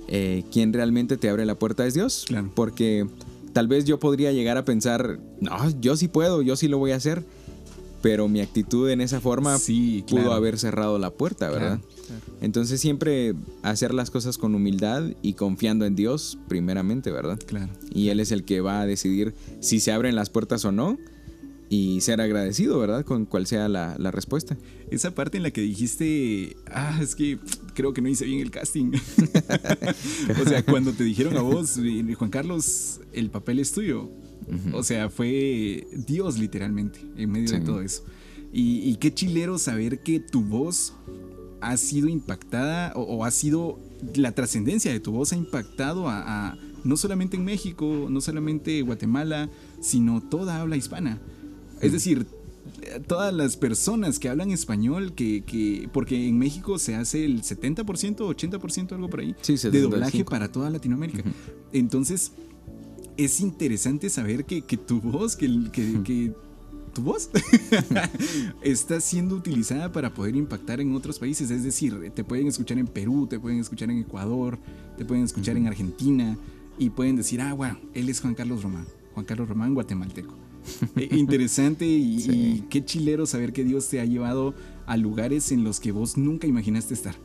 [0.07, 2.26] eh, quien realmente te abre la puerta es Dios.
[2.55, 3.07] Porque
[3.53, 6.91] tal vez yo podría llegar a pensar, no, yo sí puedo, yo sí lo voy
[6.91, 7.24] a hacer.
[8.08, 11.82] Pero mi actitud en esa forma sí, pudo haber cerrado la puerta, ¿verdad?
[12.39, 13.34] Entonces siempre
[13.64, 17.38] hacer las cosas con humildad y confiando en Dios primeramente, ¿verdad?
[17.45, 17.74] Claro.
[17.93, 20.97] Y Él es el que va a decidir si se abren las puertas o no
[21.68, 23.03] y ser agradecido, ¿verdad?
[23.03, 24.58] Con cual sea la, respuesta.
[24.89, 27.39] Esa parte en la que dijiste, ah, es que
[27.74, 28.93] creo que no hice bien el casting.
[30.41, 31.78] o sea, cuando te dijeron a vos,
[32.18, 34.10] Juan Carlos, el papel es tuyo.
[34.74, 38.04] O sea, fue Dios literalmente en medio de todo eso.
[38.52, 40.94] Y, qué chilero saber que tu voz
[41.60, 43.80] ha sido impactada o, ha sido
[44.16, 48.82] la trascendencia de tu voz ha impactado a, a, no solamente en México, no solamente
[48.82, 49.50] Guatemala,
[49.82, 51.20] sino toda habla hispana.
[51.82, 52.26] Es decir,
[53.08, 58.92] todas las personas que hablan español, que, porque en México se hace el 70%, 80%,
[58.94, 61.24] algo por ahí, de doblaje para toda Latinoamérica.
[61.74, 62.32] Entonces,
[63.18, 66.34] es interesante saber que, tu voz, que, que,
[66.93, 67.30] tu voz
[68.61, 71.49] está siendo utilizada para poder impactar en otros países.
[71.51, 74.57] Es decir, te pueden escuchar en Perú, te pueden escuchar en Ecuador,
[74.97, 76.38] te pueden escuchar en Argentina
[76.78, 80.34] y pueden decir, ah, bueno, él es Juan Carlos Román, Juan Carlos Román guatemalteco.
[80.97, 84.53] Eh, interesante y, qué chilero saber que Dios te ha llevado
[84.86, 87.15] a lugares en los que vos nunca imaginaste estar.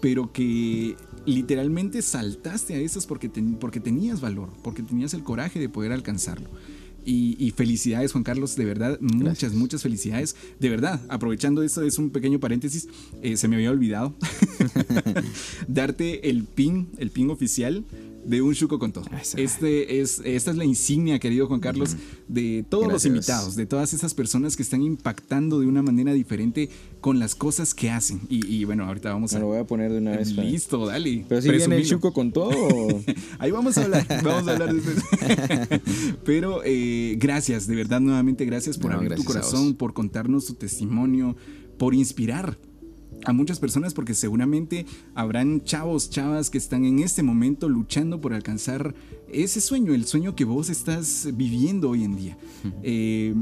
[0.00, 0.96] Pero que
[1.26, 3.28] literalmente saltaste a esos porque,
[3.60, 6.48] porque tenías valor, porque tenías el coraje de poder alcanzarlo.
[7.04, 10.36] Y, felicidades, Juan Carlos, de verdad, muchas, muchas felicidades.
[10.60, 12.88] De verdad, aprovechando esto, es un pequeño paréntesis,
[13.22, 14.14] eh, se me había olvidado
[15.66, 17.84] darte el pin, el pin oficial
[18.24, 19.04] de un Chuco con todo.
[19.36, 21.96] Este es, esta es la insignia, querido Juan Carlos,
[22.28, 26.68] de todos los invitados, de todas esas personas que están impactando de una manera diferente
[27.00, 28.20] con las cosas que hacen.
[28.28, 29.38] Y, bueno, ahorita vamos a.
[29.38, 30.32] lo voy a poner de una vez.
[30.32, 31.24] Listo, dale.
[31.28, 32.50] Pero si viene el Chuco con todo.
[33.38, 35.80] Ahí vamos a hablar, vamos a hablar después.
[36.24, 41.36] Pero eh, gracias, de verdad, nuevamente gracias por abrir tu corazón, por contarnos tu testimonio,
[41.78, 42.56] por inspirar
[43.24, 48.34] a muchas personas porque seguramente habrán chavos, chavas que están en este momento luchando por
[48.34, 48.94] alcanzar
[49.32, 52.38] ese sueño, el sueño que vos estás viviendo hoy en día.
[52.82, 53.34] Eh,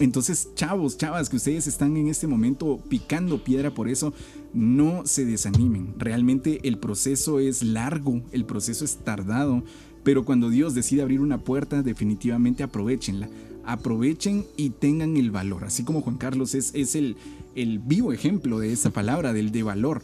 [0.00, 4.14] entonces, chavos, chavas, que ustedes están en este momento picando piedra por eso,
[4.54, 5.94] no se desanimen.
[5.98, 9.62] Realmente el proceso es largo, el proceso es tardado,
[10.02, 13.28] pero cuando Dios decide abrir una puerta, definitivamente aprovechenla.
[13.66, 15.64] Aprovechen y tengan el valor.
[15.64, 17.16] Así como Juan Carlos es, es el,
[17.54, 20.02] el vivo ejemplo de esa palabra, del de valor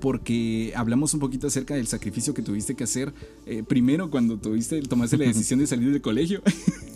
[0.00, 3.12] porque hablamos un poquito acerca del sacrificio que tuviste que hacer
[3.46, 6.42] eh, primero cuando tuviste, tomaste la decisión de salir del colegio,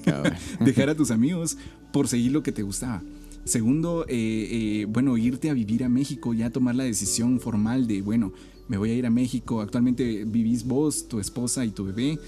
[0.60, 1.56] dejar a tus amigos
[1.92, 3.02] por seguir lo que te gustaba.
[3.44, 8.02] Segundo, eh, eh, bueno, irte a vivir a México, ya tomar la decisión formal de,
[8.02, 8.32] bueno,
[8.66, 9.60] me voy a ir a México.
[9.60, 12.18] Actualmente vivís vos, tu esposa y tu bebé.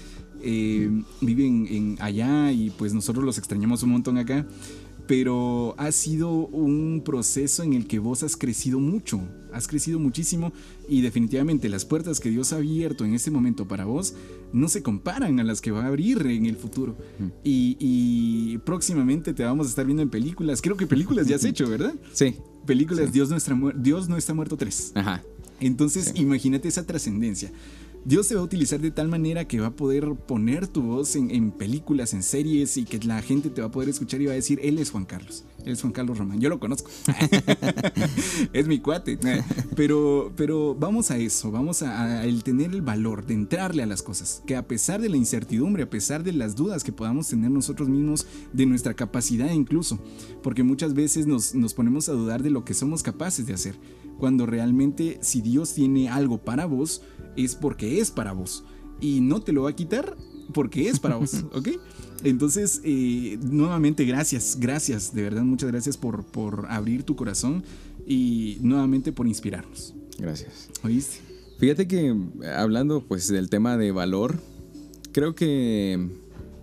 [1.19, 4.47] viven en allá y pues nosotros los extrañamos un montón acá
[5.09, 9.19] pero ha sido un proceso en el que vos has crecido mucho,
[9.51, 10.53] has crecido muchísimo
[10.87, 14.13] y definitivamente las puertas que Dios ha abierto en este momento para vos
[14.53, 16.95] no se comparan a las que va a abrir en el futuro.
[17.43, 21.67] Y, próximamente te vamos a estar viendo en películas, creo que películas ya has hecho,
[21.67, 21.95] ¿verdad?
[22.13, 22.35] Sí.
[22.67, 24.91] Películas Dios, no Dios no está muerto 3.
[24.93, 25.23] Ajá.
[25.59, 27.51] Entonces imagínate esa trascendencia.
[28.05, 31.15] Dios te va a utilizar de tal manera que va a poder poner tu voz
[31.15, 34.31] en, películas, en series y que la gente te va a poder escuchar y va
[34.31, 36.89] a decir, él es Juan Carlos, él es Juan Carlos Román, yo lo conozco,
[38.53, 39.19] es mi cuate,
[39.75, 44.01] pero, pero vamos a eso, vamos a, el tener el valor de entrarle a las
[44.01, 47.51] cosas, que a pesar de la incertidumbre, a pesar de las dudas que podamos tener
[47.51, 49.99] nosotros mismos, de nuestra capacidad incluso,
[50.41, 53.75] porque muchas veces nos, nos ponemos a dudar de lo que somos capaces de hacer,
[54.17, 57.01] cuando realmente si Dios tiene algo para vos,
[57.43, 58.63] es porque es para vos.
[59.01, 60.17] Y no te lo va a quitar
[60.53, 61.69] porque es para vos, ¿ok?
[62.23, 67.63] Entonces, eh, nuevamente, gracias, gracias, de verdad, muchas gracias por, por abrir tu corazón
[68.05, 69.93] y nuevamente por inspirarnos.
[70.17, 70.69] Gracias.
[70.83, 71.19] ¿Oíste?
[71.59, 72.15] Fíjate que
[72.55, 74.39] hablando pues del tema de valor,
[75.11, 76.09] creo que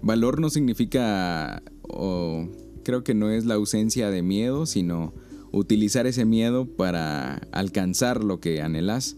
[0.03, 2.49] valor no significa o
[2.83, 5.13] creo que no es la ausencia de miedo, sino
[5.53, 9.17] utilizar ese miedo para alcanzar lo que anhelas.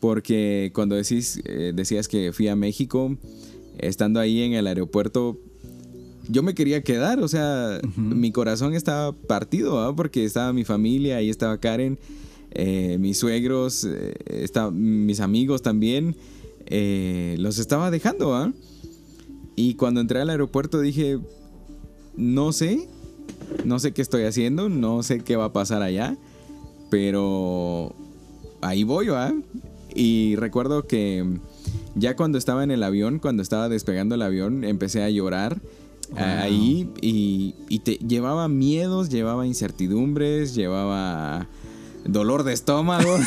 [0.00, 3.16] Porque cuando decís, eh, decías que fui a México,
[3.78, 5.38] estando ahí en el aeropuerto,
[6.28, 11.28] yo me quería quedar, o sea, mi corazón estaba partido, porque estaba mi familia, ahí
[11.28, 11.98] estaba Karen,
[12.52, 14.14] eh, mis suegros, eh,
[14.72, 16.16] mis amigos también,
[17.36, 18.52] los estaba dejando.
[19.56, 21.18] Y cuando entré al aeropuerto dije,
[22.16, 22.88] no sé,
[23.64, 26.16] no sé qué estoy haciendo, no sé qué va a pasar allá,
[26.90, 27.94] pero
[28.60, 29.34] ahí voy, ¿va?
[30.00, 31.22] Y recuerdo que
[31.94, 35.60] ya cuando estaba en el avión, cuando estaba despegando el avión, empecé a llorar
[36.16, 41.48] ahí y, te llevaba miedos, llevaba incertidumbres, llevaba
[42.06, 43.18] dolor de estómago,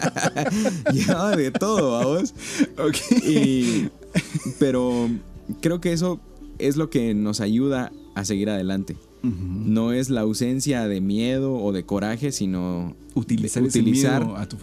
[0.94, 2.32] llevaba de todo, vamos.
[2.78, 3.90] Okay.
[4.58, 5.10] pero
[5.60, 6.20] creo que eso
[6.58, 8.96] es lo que nos ayuda a seguir adelante.
[9.22, 13.62] No es la ausencia de miedo o de coraje, sino utilizar,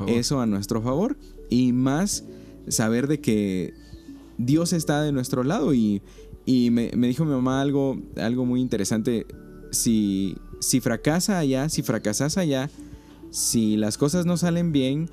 [0.07, 1.17] eso a nuestro favor.
[1.49, 2.25] Y más
[2.67, 3.73] saber de que
[4.37, 5.73] Dios está de nuestro lado.
[5.73, 6.01] Y,
[6.45, 9.25] me, dijo mi mamá algo, algo muy interesante.
[9.71, 12.69] Si, si fracasa allá, si fracasas allá,
[13.29, 15.09] si las cosas no salen bien,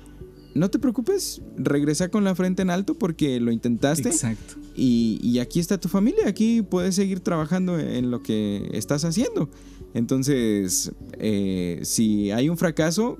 [0.55, 4.09] no te preocupes, regresa con la frente en alto porque lo intentaste.
[4.09, 4.55] Exacto.
[4.79, 9.49] Y, aquí está tu familia, aquí puedes seguir trabajando en lo que estás haciendo.
[9.95, 13.17] Entonces, eh, si hay un fracaso,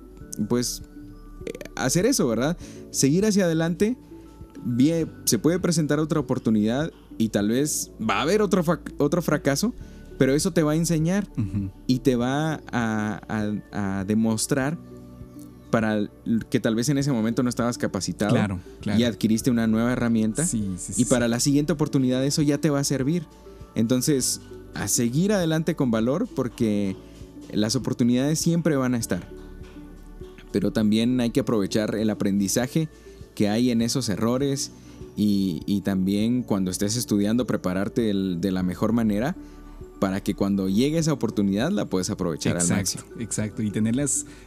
[0.47, 0.83] pues
[1.47, 2.57] eh, hacer eso, ¿verdad?
[2.91, 3.97] Seguir hacia adelante.
[4.63, 8.63] Bien, se puede presentar otra oportunidad y tal vez va a haber otro,
[8.99, 9.73] otro fracaso,
[10.19, 11.27] pero eso te va a enseñar
[11.87, 14.77] y te va a demostrar
[15.69, 16.09] para
[16.49, 18.35] que tal vez en ese momento no estabas capacitado
[18.97, 20.45] y adquiriste una nueva herramienta
[20.95, 23.25] y para la siguiente oportunidad eso ya te va a servir.
[23.75, 24.41] Entonces,
[24.73, 26.95] a seguir adelante con valor porque
[27.51, 29.27] las oportunidades siempre van a estar.
[30.51, 32.89] Pero también hay que aprovechar el aprendizaje
[33.35, 34.71] que hay en esos errores
[35.15, 39.35] y, también cuando estés estudiando prepararte de la mejor manera
[39.99, 43.03] para que cuando llegue esa oportunidad la puedas aprovechar exacto, al máximo.
[43.19, 43.95] Exacto, y tener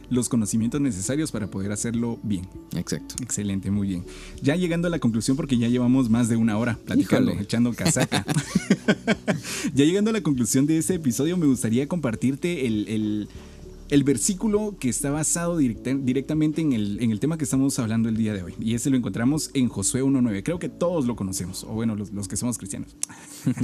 [0.09, 2.47] los conocimientos necesarios para poder hacerlo bien.
[2.75, 3.15] Exacto.
[3.21, 4.05] Excelente, muy bien.
[4.41, 8.25] Ya llegando a la conclusión, porque ya llevamos más de una hora platicando, echando casaca.
[9.73, 13.29] ya llegando a la conclusión de este episodio, me gustaría compartirte el el
[14.05, 18.33] versículo que está basado directamente en el, en el, tema que estamos hablando el día
[18.33, 18.53] de hoy.
[18.59, 20.43] Y ese lo encontramos en Josué 1.9.
[20.43, 22.95] Creo que todos lo conocemos, o bueno, los, que somos cristianos.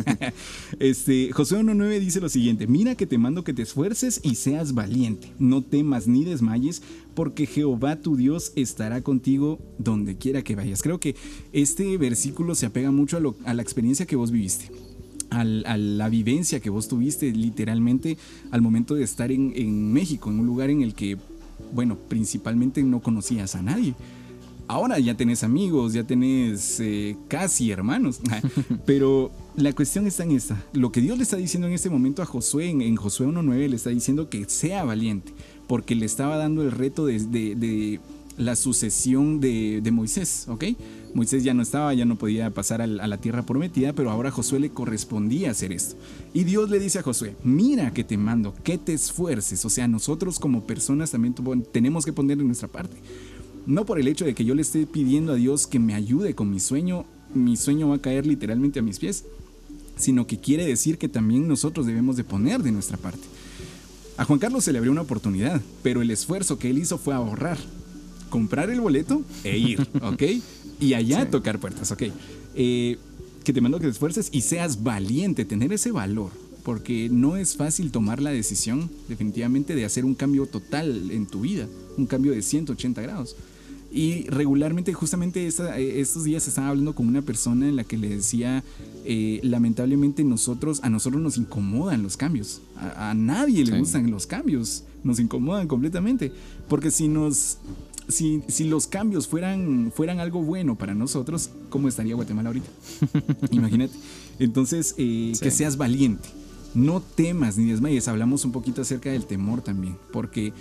[0.80, 4.73] este, Josué 1.9 dice lo siguiente, mira que te mando que te esfuerces y seas
[4.73, 6.82] valiente, no temas ni desmayes,
[7.15, 10.84] porque Jehová tu Dios estará contigo donde quiera que vayas.
[10.84, 11.15] Creo que
[11.53, 14.69] este versículo se apega mucho a la experiencia que vos viviste
[15.30, 18.17] a la vivencia que vos tuviste literalmente
[18.51, 21.17] al momento de estar en, México, en un lugar en el que,
[21.73, 23.93] bueno, principalmente no conocías a nadie.
[24.69, 28.19] Ahora ya tenés amigos, ya tenés eh, casi hermanos,
[28.86, 30.61] pero la cuestión está en esta.
[30.73, 33.75] Lo que Dios le está diciendo en este momento a Josué, en, Josué 1.9, le
[33.75, 35.34] está diciendo que sea valiente,
[35.67, 37.99] porque le estaba dando el reto de,
[38.38, 40.66] la sucesión de, de Moisés, ¿ok?
[41.14, 44.32] Moisés ya no estaba, ya no podía pasar a la tierra prometida, pero ahora a
[44.32, 45.96] Josué le correspondía hacer esto.
[46.34, 49.66] Y Dios le dice a Josué, mira que te mando, que te esfuerces.
[49.66, 51.34] O sea, nosotros como personas también
[51.72, 52.97] tenemos que poner en nuestra parte.
[53.66, 56.36] No por el hecho de que yo le esté pidiendo a Dios que me ayude
[56.36, 59.26] con mi sueño, mi sueño va a caer literalmente a mis pies,
[59.97, 63.24] sino que quiere decir que también nosotros debemos de poner de nuestra parte.
[64.18, 67.14] A Juan Carlos se le abrió una oportunidad, pero el esfuerzo que él hizo fue
[67.14, 67.58] ahorrar,
[68.29, 70.24] comprar el boleto e ir, ¿ok?
[70.79, 72.04] y allá tocar puertas, ok.
[72.55, 72.97] Eh,
[73.43, 76.32] que te mando que te esfuerces y seas valiente, tener ese valor,
[76.63, 81.41] porque no es fácil tomar la decisión definitivamente de hacer un cambio total en tu
[81.41, 81.67] vida,
[81.97, 83.36] un cambio de 180 grados.
[83.89, 88.09] Y regularmente, justamente eh, estos días estaba hablando con una persona en la que le
[88.09, 88.63] decía,
[89.05, 92.62] eh, lamentablemente nosotros, a nosotros nos incomodan los cambios.
[92.75, 96.33] A, nadie le gustan los cambios, nos incomodan completamente.
[96.67, 97.59] Porque si nos
[98.08, 102.70] si, los cambios fueran, fueran algo bueno para nosotros, ¿cómo estaría Guatemala ahorita?
[103.51, 103.93] Imagínate.
[104.39, 106.29] Entonces, eh, que seas valiente.
[106.74, 108.08] No temas ni desmayes.
[108.08, 110.54] Hablamos un poquito acerca del temor también, porque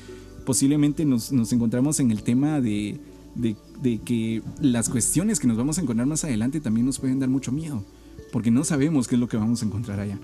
[0.45, 2.99] posiblemente nos, encontramos en el tema de,
[3.35, 7.29] de, que las cuestiones que nos vamos a encontrar más adelante también nos pueden dar
[7.29, 7.85] mucho miedo.
[8.33, 10.19] porque no sabemos qué es lo que vamos a encontrar allá.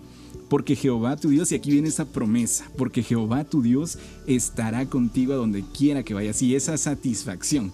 [0.53, 3.97] Porque Jehová tu Dios, y aquí viene esa promesa, porque Jehová tu Dios
[4.27, 6.43] estará contigo a donde quiera que vayas.
[6.43, 7.73] Y esa satisfacción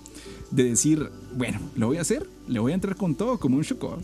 [0.52, 3.64] de decir, bueno, lo voy a hacer, le voy a entrar con todo como un
[3.64, 3.98] chocor.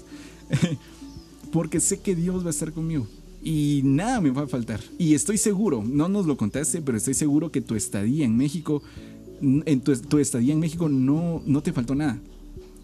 [1.53, 3.07] porque sé que Dios va a estar conmigo
[3.45, 4.81] y nada me va a faltar.
[4.99, 8.83] Y estoy seguro, no nos lo contaste, pero estoy seguro que tu estadía en México,
[9.41, 12.21] en tu, estadía en México no, no te faltó nada.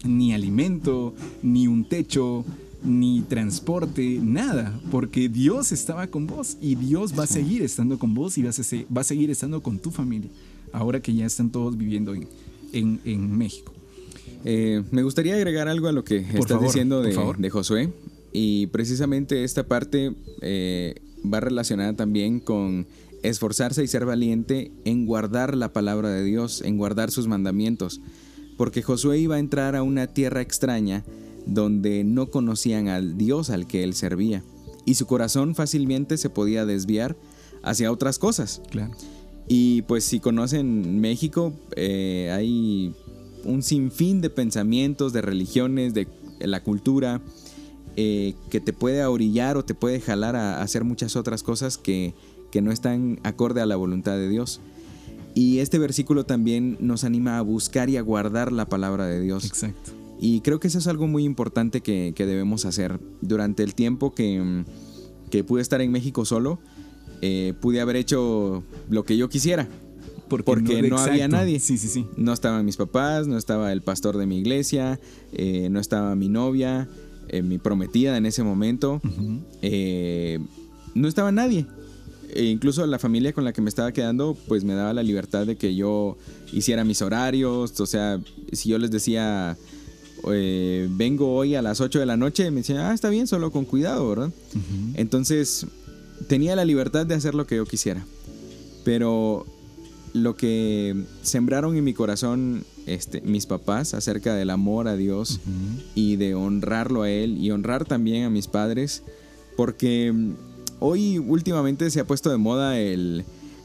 [0.05, 1.13] Ni alimento,
[1.43, 2.45] ni un techo,
[2.83, 8.13] ni transporte, nada, porque Dios estaba con vos y Dios va a seguir estando con
[8.13, 10.29] vos y va a, seguir estando con tu familia,
[10.73, 13.73] ahora que ya están todos viviendo en, en, México.
[14.45, 17.93] Eh, me gustaría agregar algo a lo que estás diciendo de, de, Josué
[18.33, 20.95] y precisamente esta parte eh,
[21.31, 22.87] va relacionada también con
[23.23, 28.01] esforzarse y ser valiente en guardar la palabra de Dios, en guardar sus mandamientos,
[28.57, 31.03] porque Josué iba a entrar a una tierra extraña,
[31.45, 34.43] donde no conocían al Dios al que él servía,
[34.85, 37.15] y su corazón fácilmente se podía desviar
[37.63, 38.61] hacia otras cosas.
[38.69, 38.91] Claro.
[39.47, 42.93] Y pues si conocen México, eh, hay
[43.43, 46.07] un sinfín de pensamientos, de religiones, de
[46.39, 47.21] la cultura,
[47.97, 52.13] eh, que te puede orillar o te puede jalar a, hacer muchas otras cosas que,
[52.51, 54.61] que no están acorde a la voluntad de Dios.
[55.33, 59.45] Y este versículo también nos anima a buscar y a guardar la palabra de Dios.
[59.45, 60.00] Exacto.
[60.23, 62.99] Y creo que eso es algo muy importante que, debemos hacer.
[63.21, 64.63] Durante el tiempo que,
[65.47, 66.59] pude estar en México solo,
[67.23, 69.67] eh, pude haber hecho lo que yo quisiera.
[70.29, 71.59] Porque, no, había nadie.
[71.59, 72.05] Sí, sí, sí.
[72.15, 74.99] No estaban mis papás, no estaba el pastor de mi iglesia,
[75.33, 76.87] eh, no estaba mi novia,
[77.27, 79.01] eh, mi prometida en ese momento.
[80.93, 81.65] no estaba nadie.
[82.33, 85.47] E incluso la familia con la que me estaba quedando, pues me daba la libertad
[85.47, 86.15] de que yo
[86.53, 87.79] hiciera mis horarios.
[87.81, 88.21] O sea,
[88.53, 89.57] si yo les decía,
[90.31, 93.51] eh, vengo hoy a las 8 de la noche, me decían, ah, está bien, solo
[93.51, 94.31] con cuidado, ¿verdad?
[94.95, 95.65] Entonces,
[96.27, 98.05] tenía la libertad de hacer lo que yo quisiera.
[98.83, 99.45] Pero
[100.13, 105.39] lo que sembraron en mi corazón este, mis papás acerca del amor a Dios
[105.95, 109.03] y de honrarlo a Él y honrar también a mis padres,
[109.55, 110.13] porque
[110.79, 113.23] hoy últimamente se ha puesto de moda el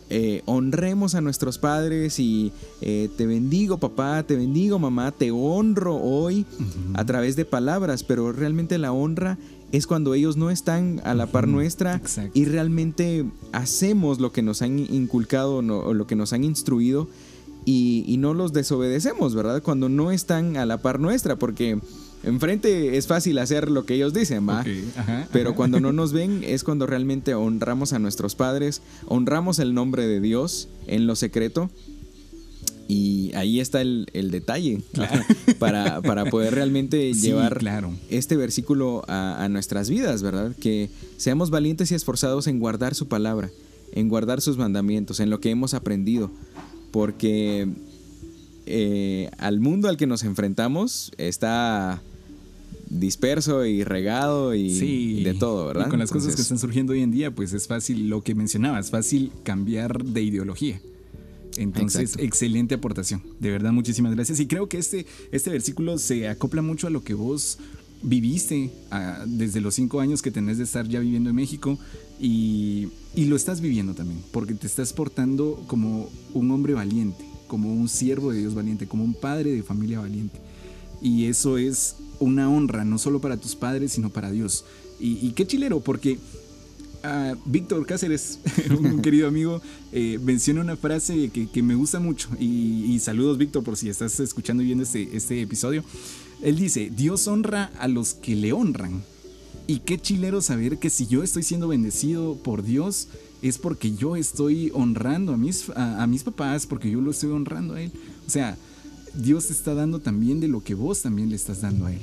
[0.08, 5.96] eh, honremos a nuestros padres y eh, te bendigo papá, te bendigo mamá, te honro
[5.96, 6.46] hoy
[6.94, 9.38] a través de palabras, pero realmente la honra
[9.72, 12.00] es cuando ellos no están a la par nuestra
[12.34, 17.08] y realmente hacemos lo que nos han inculcado o lo que nos han instruido
[17.64, 19.60] y, y no los desobedecemos, ¿verdad?
[19.60, 21.80] Cuando no están a la par nuestra, porque
[22.26, 24.64] Enfrente es fácil hacer lo que ellos dicen, ¿va?
[25.32, 30.08] Pero cuando no nos ven es cuando realmente honramos a nuestros padres, honramos el nombre
[30.08, 31.70] de Dios en lo secreto.
[32.88, 34.80] Y ahí está el, detalle
[35.58, 36.00] para,
[36.30, 37.60] poder realmente llevar
[38.10, 40.52] este versículo a, nuestras vidas, ¿verdad?
[40.60, 43.50] Que seamos valientes y esforzados en guardar su palabra,
[43.92, 46.30] en guardar sus mandamientos, en lo que hemos aprendido.
[46.92, 47.68] Porque
[48.66, 52.02] eh, al mundo al que nos enfrentamos está
[52.88, 55.86] disperso y regado y de todo, ¿verdad?
[55.86, 58.34] Y con las cosas que están surgiendo hoy en día, pues es fácil lo que
[58.34, 60.80] mencionabas, fácil cambiar de ideología.
[61.56, 63.22] Entonces, excelente aportación.
[63.40, 64.40] De verdad, muchísimas gracias.
[64.40, 67.58] Y creo que este, este versículo se acopla mucho a lo que vos
[68.02, 68.70] viviste
[69.26, 71.78] desde los cinco años que tenés de estar ya viviendo en México
[72.20, 77.72] y, y lo estás viviendo también, porque te estás portando como un hombre valiente, como
[77.72, 80.38] un siervo de Dios valiente, como un padre de familia valiente.
[81.00, 84.64] Y eso es una honra, no solo para tus padres, sino para Dios.
[84.98, 86.18] Y, qué chilero, porque
[87.04, 88.38] uh, Víctor Cáceres,
[88.70, 89.60] un querido amigo,
[89.92, 92.30] eh, menciona una frase que, me gusta mucho.
[92.40, 95.84] Y, saludos, Víctor, por si estás escuchando y viendo este, este episodio.
[96.42, 99.02] Él dice, Dios honra a los que le honran.
[99.66, 103.08] Y qué chilero saber que si yo estoy siendo bendecido por Dios,
[103.42, 107.74] es porque yo estoy honrando a mis, a mis papás, porque yo lo estoy honrando
[107.74, 107.92] a Él.
[108.26, 108.56] O sea,
[109.16, 112.00] Dios te está dando también de lo que vos también le estás dando a Él.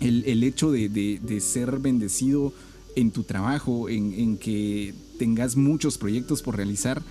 [0.00, 2.52] El, hecho de, ser bendecido
[2.94, 7.02] en tu trabajo, en, que tengas muchos proyectos por realizar,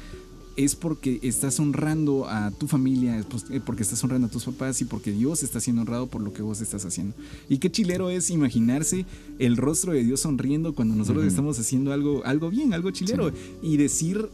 [0.55, 4.85] es porque estás honrando a tu familia, eh, porque estás honrando a tus papás y
[4.85, 7.13] porque Dios está siendo honrado por lo que vos estás haciendo.
[7.49, 9.05] Y qué chilero es imaginarse
[9.37, 13.33] el rostro de Dios sonriendo cuando nosotros estamos haciendo algo, algo bien, algo chilero.
[13.61, 14.29] Y decir,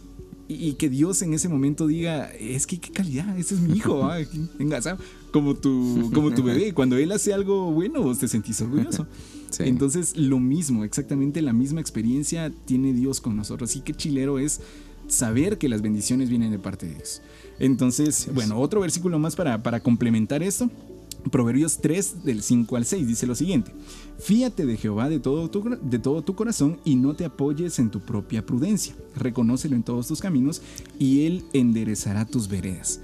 [0.60, 4.10] y que Dios en ese momento diga, es que qué calidad, ese es mi hijo,
[4.60, 4.80] venga,
[5.32, 9.08] como tu, como tu bebé, cuando él hace algo bueno, vos te sentís orgulloso.
[9.60, 13.76] Entonces, lo mismo, exactamente la misma experiencia tiene Dios con nosotros.
[13.76, 14.62] Y qué chilero es
[15.08, 17.22] saber que las bendiciones vienen de parte de Dios.
[17.60, 20.70] Entonces, bueno, otro versículo más para, para complementar esto.
[21.30, 23.72] Proverbios 3 del 5 al 6 dice lo siguiente,
[24.22, 27.90] fíate de Jehová de todo, tu, de todo tu corazón y no te apoyes en
[27.90, 30.62] tu propia prudencia, reconócelo en todos tus caminos
[31.00, 33.02] y Él enderezará tus veredas.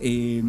[0.00, 0.42] Eh,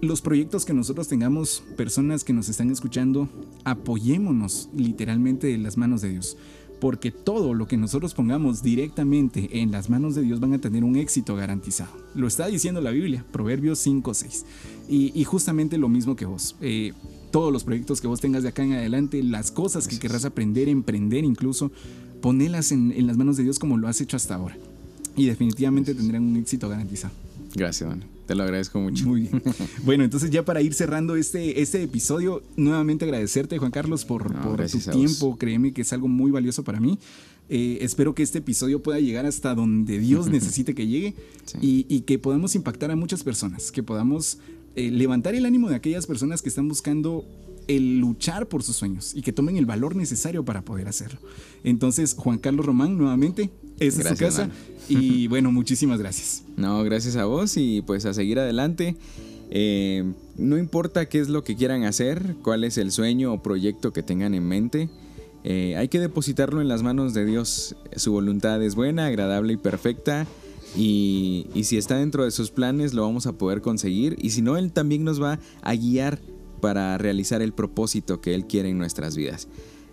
[0.00, 3.28] los proyectos que nosotros tengamos, personas que nos están escuchando,
[3.64, 6.36] apoyémonos literalmente en las manos de Dios
[6.80, 10.84] porque todo lo que nosotros pongamos directamente en las manos de Dios van a tener
[10.84, 11.90] un éxito garantizado.
[12.14, 14.44] Lo está diciendo la Biblia, Proverbios 5, 6.
[14.88, 16.56] Y, justamente lo mismo que vos.
[16.60, 16.92] Eh,
[17.36, 20.70] todos los proyectos que vos tengas de acá en adelante, las cosas que querrás aprender,
[20.70, 21.70] emprender incluso,
[22.22, 24.56] ponelas en, en las manos de Dios como lo has hecho hasta ahora.
[25.16, 27.12] Y definitivamente tendrán un éxito garantizado.
[27.54, 28.04] Gracias, Dani.
[28.26, 29.06] Te lo agradezco mucho.
[29.06, 29.42] Muy bien.
[29.84, 34.78] Bueno, entonces ya para ir cerrando este, este episodio, nuevamente agradecerte, Juan Carlos, por, tu
[34.90, 35.36] tiempo.
[35.36, 36.98] Créeme que es algo muy valioso para mí.
[37.48, 41.14] Eh, espero que este episodio pueda llegar hasta donde Dios necesite que llegue
[41.60, 44.38] y, que podamos impactar a muchas personas, que podamos
[44.76, 47.24] eh, levantar el ánimo de aquellas personas que están buscando
[47.66, 51.18] el luchar por sus sueños y que tomen el valor necesario para poder hacerlo.
[51.64, 53.50] Entonces, Juan Carlos Román, nuevamente,
[53.80, 54.50] es su casa.
[54.88, 56.44] Y bueno, muchísimas gracias.
[56.56, 58.96] No, gracias a vos y pues a seguir adelante.
[59.50, 60.04] Eh,
[60.36, 64.02] no importa qué es lo que quieran hacer, cuál es el sueño o proyecto que
[64.02, 64.88] tengan en mente,
[65.48, 67.76] eh, hay que depositarlo en las manos de Dios.
[67.94, 70.26] Su voluntad es buena, agradable y perfecta.
[70.76, 74.16] Y, si está dentro de sus planes, lo vamos a poder conseguir.
[74.20, 76.18] Y si no, Él también nos va a guiar
[76.60, 79.48] para realizar el propósito que Él quiere en nuestras vidas.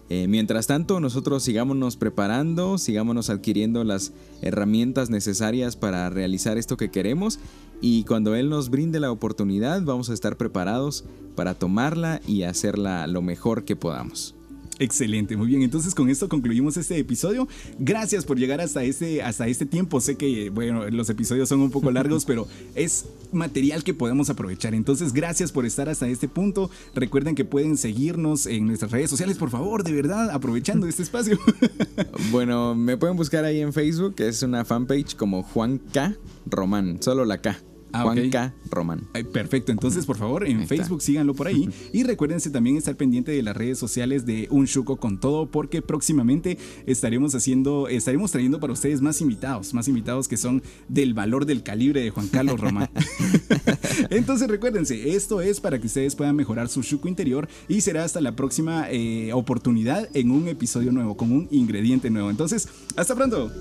[0.10, 4.12] Eh, mientras tanto, nosotros sigámonos preparando, sigámonos adquiriendo las
[4.42, 7.40] herramientas necesarias para realizar esto que queremos
[7.82, 11.06] y cuando Él nos brinde la oportunidad vamos a estar preparados
[11.36, 14.36] para tomarla y hacerla lo mejor que podamos.
[14.80, 15.62] Excelente, muy bien.
[15.62, 17.48] Entonces con esto concluimos este episodio.
[17.80, 20.02] Gracias por llegar hasta este, hasta este tiempo.
[20.02, 24.74] Sé que, bueno, los episodios son un poco largos, pero es material que podemos aprovechar.
[24.74, 26.70] Entonces, gracias por estar hasta este punto.
[26.96, 31.38] Recuerden que pueden seguirnos en nuestras redes sociales, por favor, de verdad, aprovechando este espacio.
[32.32, 36.16] bueno, me pueden buscar ahí en Facebook, que es una fanpage como Juan K.
[36.46, 37.58] Román, solo la K.
[37.94, 38.54] Ah, Juan K.
[38.72, 39.08] Román.
[39.32, 43.44] perfecto, entonces por favor en Facebook síganlo por ahí y recuérdense también estar pendiente de
[43.44, 46.58] las redes sociales de Un Chuco con todo porque próximamente
[46.88, 51.62] estaremos haciendo, estaremos trayendo para ustedes más invitados, más invitados que son del valor del
[51.62, 52.90] calibre de Juan Carlos Román.
[54.10, 58.22] entonces recuérdense, esto es para que ustedes puedan mejorar su Chuco interior y será hasta
[58.22, 62.30] la próxima eh, oportunidad en un episodio nuevo con un ingrediente nuevo.
[62.30, 63.52] Entonces, hasta pronto.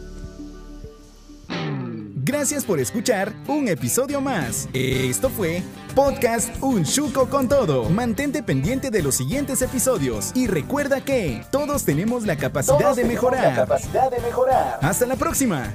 [2.25, 4.69] Gracias por escuchar un episodio más.
[4.73, 5.61] Esto fue
[5.93, 7.91] Podcast Un Chuco con Todo.
[7.91, 13.43] Mantente pendiente de los siguientes episodios y recuerda que todos tenemos la capacidad, de, mejorar.
[13.43, 14.79] La capacidad de mejorar.
[14.83, 15.75] Hasta la próxima.